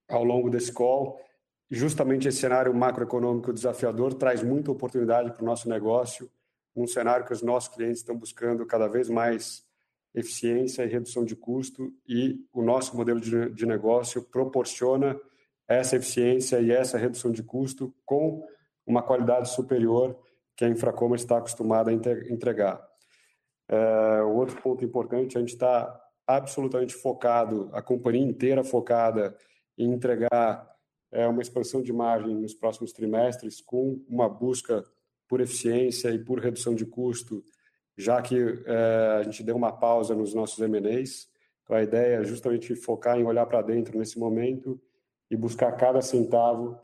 ao 0.09 0.23
longo 0.23 0.49
desse 0.49 0.71
call, 0.71 1.17
justamente 1.73 2.27
esse 2.27 2.37
cenário 2.37 2.73
macroeconômico 2.73 3.51
desafiador 3.51 4.13
traz 4.13 4.43
muita 4.43 4.71
oportunidade 4.71 5.31
para 5.31 5.41
o 5.41 5.45
nosso 5.45 5.67
negócio, 5.67 6.29
num 6.75 6.85
cenário 6.85 7.25
que 7.25 7.33
os 7.33 7.41
nossos 7.41 7.73
clientes 7.73 7.99
estão 7.99 8.15
buscando 8.15 8.65
cada 8.65 8.87
vez 8.87 9.09
mais 9.09 9.63
eficiência 10.13 10.83
e 10.83 10.87
redução 10.87 11.25
de 11.25 11.35
custo, 11.35 11.91
e 12.07 12.45
o 12.53 12.61
nosso 12.61 12.95
modelo 12.95 13.19
de, 13.19 13.49
de 13.49 13.65
negócio 13.65 14.21
proporciona 14.21 15.19
essa 15.67 15.95
eficiência 15.95 16.59
e 16.59 16.71
essa 16.71 16.97
redução 16.97 17.31
de 17.31 17.41
custo 17.41 17.93
com 18.05 18.45
uma 18.85 19.01
qualidade 19.01 19.49
superior 19.49 20.15
que 20.55 20.63
a 20.63 20.69
Infracommerce 20.69 21.25
está 21.25 21.37
acostumada 21.37 21.89
a 21.89 21.93
entregar. 21.93 22.85
É, 23.67 24.21
outro 24.21 24.61
ponto 24.61 24.85
importante, 24.85 25.37
a 25.37 25.39
gente 25.39 25.53
está 25.53 25.99
absolutamente 26.27 26.93
focado, 26.93 27.69
a 27.73 27.81
companhia 27.81 28.21
inteira 28.21 28.63
focada 28.63 29.35
em 29.77 29.91
entregar 29.91 30.72
é, 31.13 31.27
uma 31.27 31.41
expansão 31.41 31.81
de 31.81 31.93
margem 31.93 32.35
nos 32.35 32.53
próximos 32.53 32.91
trimestres, 32.91 33.61
com 33.61 34.03
uma 34.09 34.27
busca 34.27 34.83
por 35.27 35.39
eficiência 35.39 36.09
e 36.09 36.19
por 36.19 36.39
redução 36.39 36.75
de 36.75 36.85
custo, 36.85 37.43
já 37.97 38.21
que 38.21 38.35
é, 38.65 39.17
a 39.19 39.23
gente 39.23 39.43
deu 39.43 39.55
uma 39.55 39.71
pausa 39.71 40.15
nos 40.15 40.33
nossos 40.33 40.59
M&As. 40.59 41.27
Então, 41.63 41.77
a 41.77 41.83
ideia 41.83 42.17
é 42.17 42.23
justamente 42.23 42.75
focar 42.75 43.17
em 43.17 43.23
olhar 43.23 43.45
para 43.45 43.61
dentro 43.61 43.97
nesse 43.97 44.19
momento 44.19 44.81
e 45.29 45.37
buscar 45.37 45.71
cada 45.73 46.01
centavo 46.01 46.77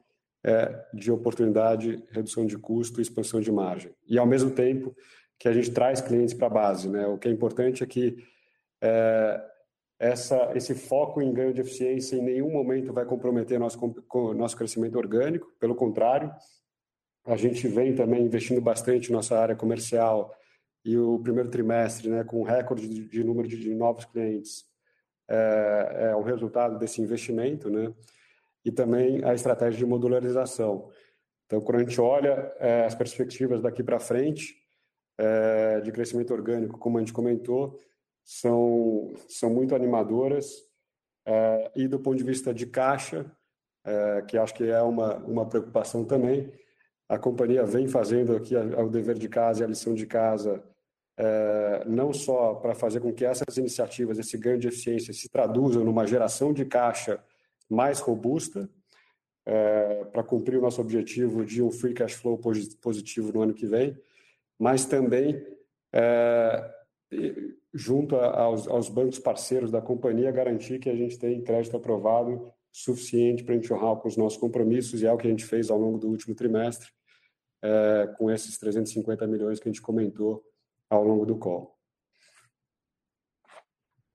é, 0.43 0.85
de 0.93 1.11
oportunidade, 1.11 2.03
redução 2.09 2.45
de 2.45 2.57
custo 2.57 2.99
e 2.99 3.01
expansão 3.01 3.41
de 3.41 3.51
margem. 3.51 3.91
E, 4.07 4.17
ao 4.17 4.25
mesmo 4.25 4.51
tempo, 4.51 4.95
que 5.37 5.47
a 5.47 5.53
gente 5.53 5.71
traz 5.71 6.01
clientes 6.01 6.33
para 6.33 6.47
a 6.47 6.51
base. 6.51 6.89
Né? 6.89 7.07
O 7.07 7.17
que 7.17 7.27
é 7.27 7.31
importante 7.31 7.83
é 7.83 7.87
que 7.87 8.17
é, 8.81 9.41
essa, 9.99 10.51
esse 10.55 10.73
foco 10.73 11.21
em 11.21 11.33
ganho 11.33 11.53
de 11.53 11.59
eficiência 11.59 12.15
em 12.15 12.21
nenhum 12.21 12.49
momento 12.49 12.93
vai 12.93 13.05
comprometer 13.05 13.59
nosso, 13.59 13.77
nosso 14.33 14.55
crescimento 14.55 14.97
orgânico, 14.97 15.51
pelo 15.59 15.75
contrário, 15.75 16.33
a 17.25 17.35
gente 17.35 17.67
vem 17.67 17.93
também 17.93 18.23
investindo 18.23 18.61
bastante 18.61 19.11
nossa 19.11 19.37
área 19.37 19.55
comercial 19.55 20.33
e 20.85 20.97
o 20.97 21.19
primeiro 21.19 21.49
trimestre, 21.49 22.09
né, 22.09 22.23
com 22.23 22.41
recorde 22.43 22.87
de, 22.87 23.09
de 23.09 23.23
número 23.25 23.47
de, 23.47 23.59
de, 23.59 23.75
novos 23.75 24.05
clientes, 24.05 24.63
é, 25.27 26.07
é, 26.11 26.15
o 26.15 26.21
resultado 26.21 26.79
desse 26.79 27.01
investimento, 27.01 27.69
né, 27.69 27.93
e 28.63 28.71
também 28.71 29.23
a 29.25 29.33
estratégia 29.33 29.79
de 29.79 29.85
modularização. 29.85 30.89
Então, 31.45 31.59
quando 31.59 31.81
a 31.81 31.83
gente 31.83 31.99
olha 31.99 32.53
é, 32.57 32.85
as 32.85 32.95
perspectivas 32.95 33.61
daqui 33.61 33.83
para 33.83 33.99
frente, 33.99 34.55
é, 35.17 35.81
de 35.81 35.91
crescimento 35.91 36.33
orgânico, 36.33 36.79
como 36.79 36.97
a 36.97 37.01
gente 37.01 37.11
comentou, 37.11 37.77
são, 38.29 39.11
são 39.27 39.49
muito 39.49 39.73
animadoras 39.73 40.63
é, 41.25 41.71
e 41.75 41.87
do 41.87 41.99
ponto 41.99 42.15
de 42.15 42.23
vista 42.23 42.53
de 42.53 42.67
caixa, 42.67 43.25
é, 43.83 44.21
que 44.21 44.37
acho 44.37 44.53
que 44.53 44.69
é 44.69 44.79
uma, 44.83 45.15
uma 45.17 45.47
preocupação 45.47 46.05
também, 46.05 46.53
a 47.07 47.17
companhia 47.17 47.65
vem 47.65 47.87
fazendo 47.87 48.35
aqui 48.35 48.55
o 48.55 48.87
dever 48.87 49.17
de 49.17 49.27
casa 49.27 49.61
e 49.61 49.63
a 49.63 49.67
lição 49.67 49.95
de 49.95 50.05
casa, 50.05 50.63
é, 51.17 51.83
não 51.87 52.13
só 52.13 52.53
para 52.53 52.75
fazer 52.75 52.99
com 52.99 53.11
que 53.11 53.25
essas 53.25 53.57
iniciativas, 53.57 54.19
esse 54.19 54.37
ganho 54.37 54.59
de 54.59 54.67
eficiência 54.67 55.11
se 55.11 55.27
traduzam 55.27 55.83
numa 55.83 56.05
geração 56.05 56.53
de 56.53 56.65
caixa 56.65 57.19
mais 57.67 57.99
robusta, 57.99 58.69
é, 59.43 60.05
para 60.05 60.21
cumprir 60.21 60.59
o 60.59 60.61
nosso 60.61 60.79
objetivo 60.79 61.43
de 61.43 61.63
um 61.63 61.71
free 61.71 61.95
cash 61.95 62.13
flow 62.13 62.39
positivo 62.79 63.33
no 63.33 63.41
ano 63.41 63.55
que 63.55 63.65
vem, 63.65 63.97
mas 64.59 64.85
também 64.85 65.43
é, 65.91 66.78
junto 67.73 68.15
aos, 68.15 68.67
aos, 68.67 68.89
bancos 68.89 69.19
parceiros 69.19 69.71
da 69.71 69.81
companhia, 69.81 70.31
garantir 70.31 70.79
que 70.79 70.89
a 70.89 70.95
gente 70.95 71.17
tem 71.17 71.43
crédito 71.43 71.75
aprovado 71.75 72.51
suficiente 72.71 73.43
para 73.43 73.55
a 73.55 73.57
gente 73.57 73.73
honrar 73.73 73.95
com 73.97 74.07
os 74.07 74.15
nossos 74.15 74.37
compromissos, 74.37 75.01
e 75.01 75.05
é 75.05 75.11
o 75.11 75.17
que 75.17 75.27
a 75.27 75.29
gente 75.29 75.45
fez 75.45 75.69
ao 75.69 75.79
longo 75.79 75.97
do 75.97 76.07
último 76.07 76.35
trimestre, 76.35 76.89
é, 77.61 78.13
com 78.17 78.29
esses 78.29 78.57
350 78.57 79.25
milhões 79.27 79.59
que 79.59 79.67
a 79.67 79.71
gente 79.71 79.81
comentou 79.81 80.43
ao 80.89 81.03
longo 81.03 81.25
do 81.25 81.37
call. 81.37 81.77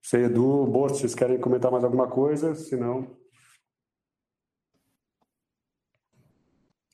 Sei, 0.01 0.25
Edu, 0.25 0.65
Borto, 0.67 0.97
vocês 0.97 1.15
querem 1.15 1.39
comentar 1.39 1.71
mais 1.71 1.83
alguma 1.83 2.07
coisa? 2.07 2.53
Se 2.55 2.75
não... 2.75 3.17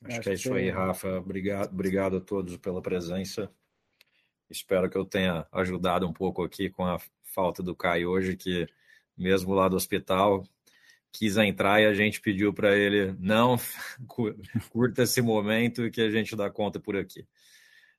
Acho, 0.04 0.20
que 0.20 0.30
é 0.30 0.32
isso 0.32 0.52
aí, 0.52 0.68
Rafa. 0.68 1.18
Obrigado, 1.18 1.72
obrigado 1.72 2.16
a 2.16 2.20
todos 2.20 2.56
pela 2.56 2.82
presença. 2.82 3.52
Espero 4.52 4.88
que 4.88 4.96
eu 4.96 5.04
tenha 5.04 5.46
ajudado 5.50 6.06
um 6.06 6.12
pouco 6.12 6.44
aqui 6.44 6.68
com 6.68 6.86
a 6.86 6.98
falta 7.24 7.62
do 7.62 7.74
Caio 7.74 8.10
hoje, 8.10 8.36
que 8.36 8.68
mesmo 9.16 9.54
lá 9.54 9.68
do 9.68 9.76
hospital 9.76 10.44
quis 11.10 11.36
entrar 11.36 11.80
e 11.80 11.86
a 11.86 11.92
gente 11.92 12.20
pediu 12.20 12.52
para 12.54 12.74
ele 12.76 13.14
não 13.18 13.56
curta 14.70 15.02
esse 15.02 15.20
momento 15.20 15.84
e 15.84 15.90
que 15.90 16.00
a 16.00 16.10
gente 16.10 16.34
dá 16.34 16.50
conta 16.50 16.80
por 16.80 16.96
aqui. 16.96 17.26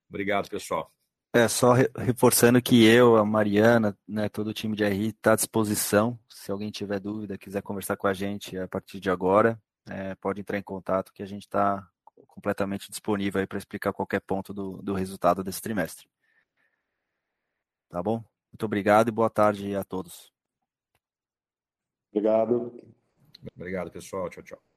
Obrigado, 0.09 0.49
pessoal. 0.49 0.91
É, 1.35 1.47
só 1.47 1.73
reforçando 1.97 2.61
que 2.61 2.83
eu, 2.85 3.15
a 3.15 3.25
Mariana, 3.25 3.97
né, 4.07 4.29
todo 4.29 4.49
o 4.49 4.53
time 4.53 4.75
de 4.75 4.85
RI 4.87 5.09
está 5.09 5.33
à 5.33 5.35
disposição. 5.35 6.19
Se 6.29 6.51
alguém 6.51 6.69
tiver 6.69 6.99
dúvida, 6.99 7.37
quiser 7.37 7.63
conversar 7.63 7.97
com 7.97 8.05
a 8.05 8.13
gente 8.13 8.55
a 8.55 8.67
partir 8.67 8.99
de 8.99 9.09
agora, 9.09 9.59
é, 9.89 10.13
pode 10.15 10.41
entrar 10.41 10.59
em 10.59 10.63
contato 10.63 11.11
que 11.11 11.23
a 11.23 11.25
gente 11.25 11.43
está 11.43 11.87
completamente 12.27 12.89
disponível 12.89 13.47
para 13.47 13.57
explicar 13.57 13.91
qualquer 13.93 14.21
ponto 14.21 14.53
do, 14.53 14.81
do 14.83 14.93
resultado 14.93 15.43
desse 15.43 15.61
trimestre. 15.61 16.07
Tá 17.93 18.01
bom? 18.01 18.23
Muito 18.51 18.65
obrigado 18.65 19.09
e 19.09 19.11
boa 19.11 19.29
tarde 19.29 19.75
a 19.75 19.83
todos. 19.83 20.33
Obrigado. 22.11 22.73
Obrigado, 23.55 23.91
pessoal. 23.91 24.31
Tchau, 24.31 24.41
tchau. 24.41 24.72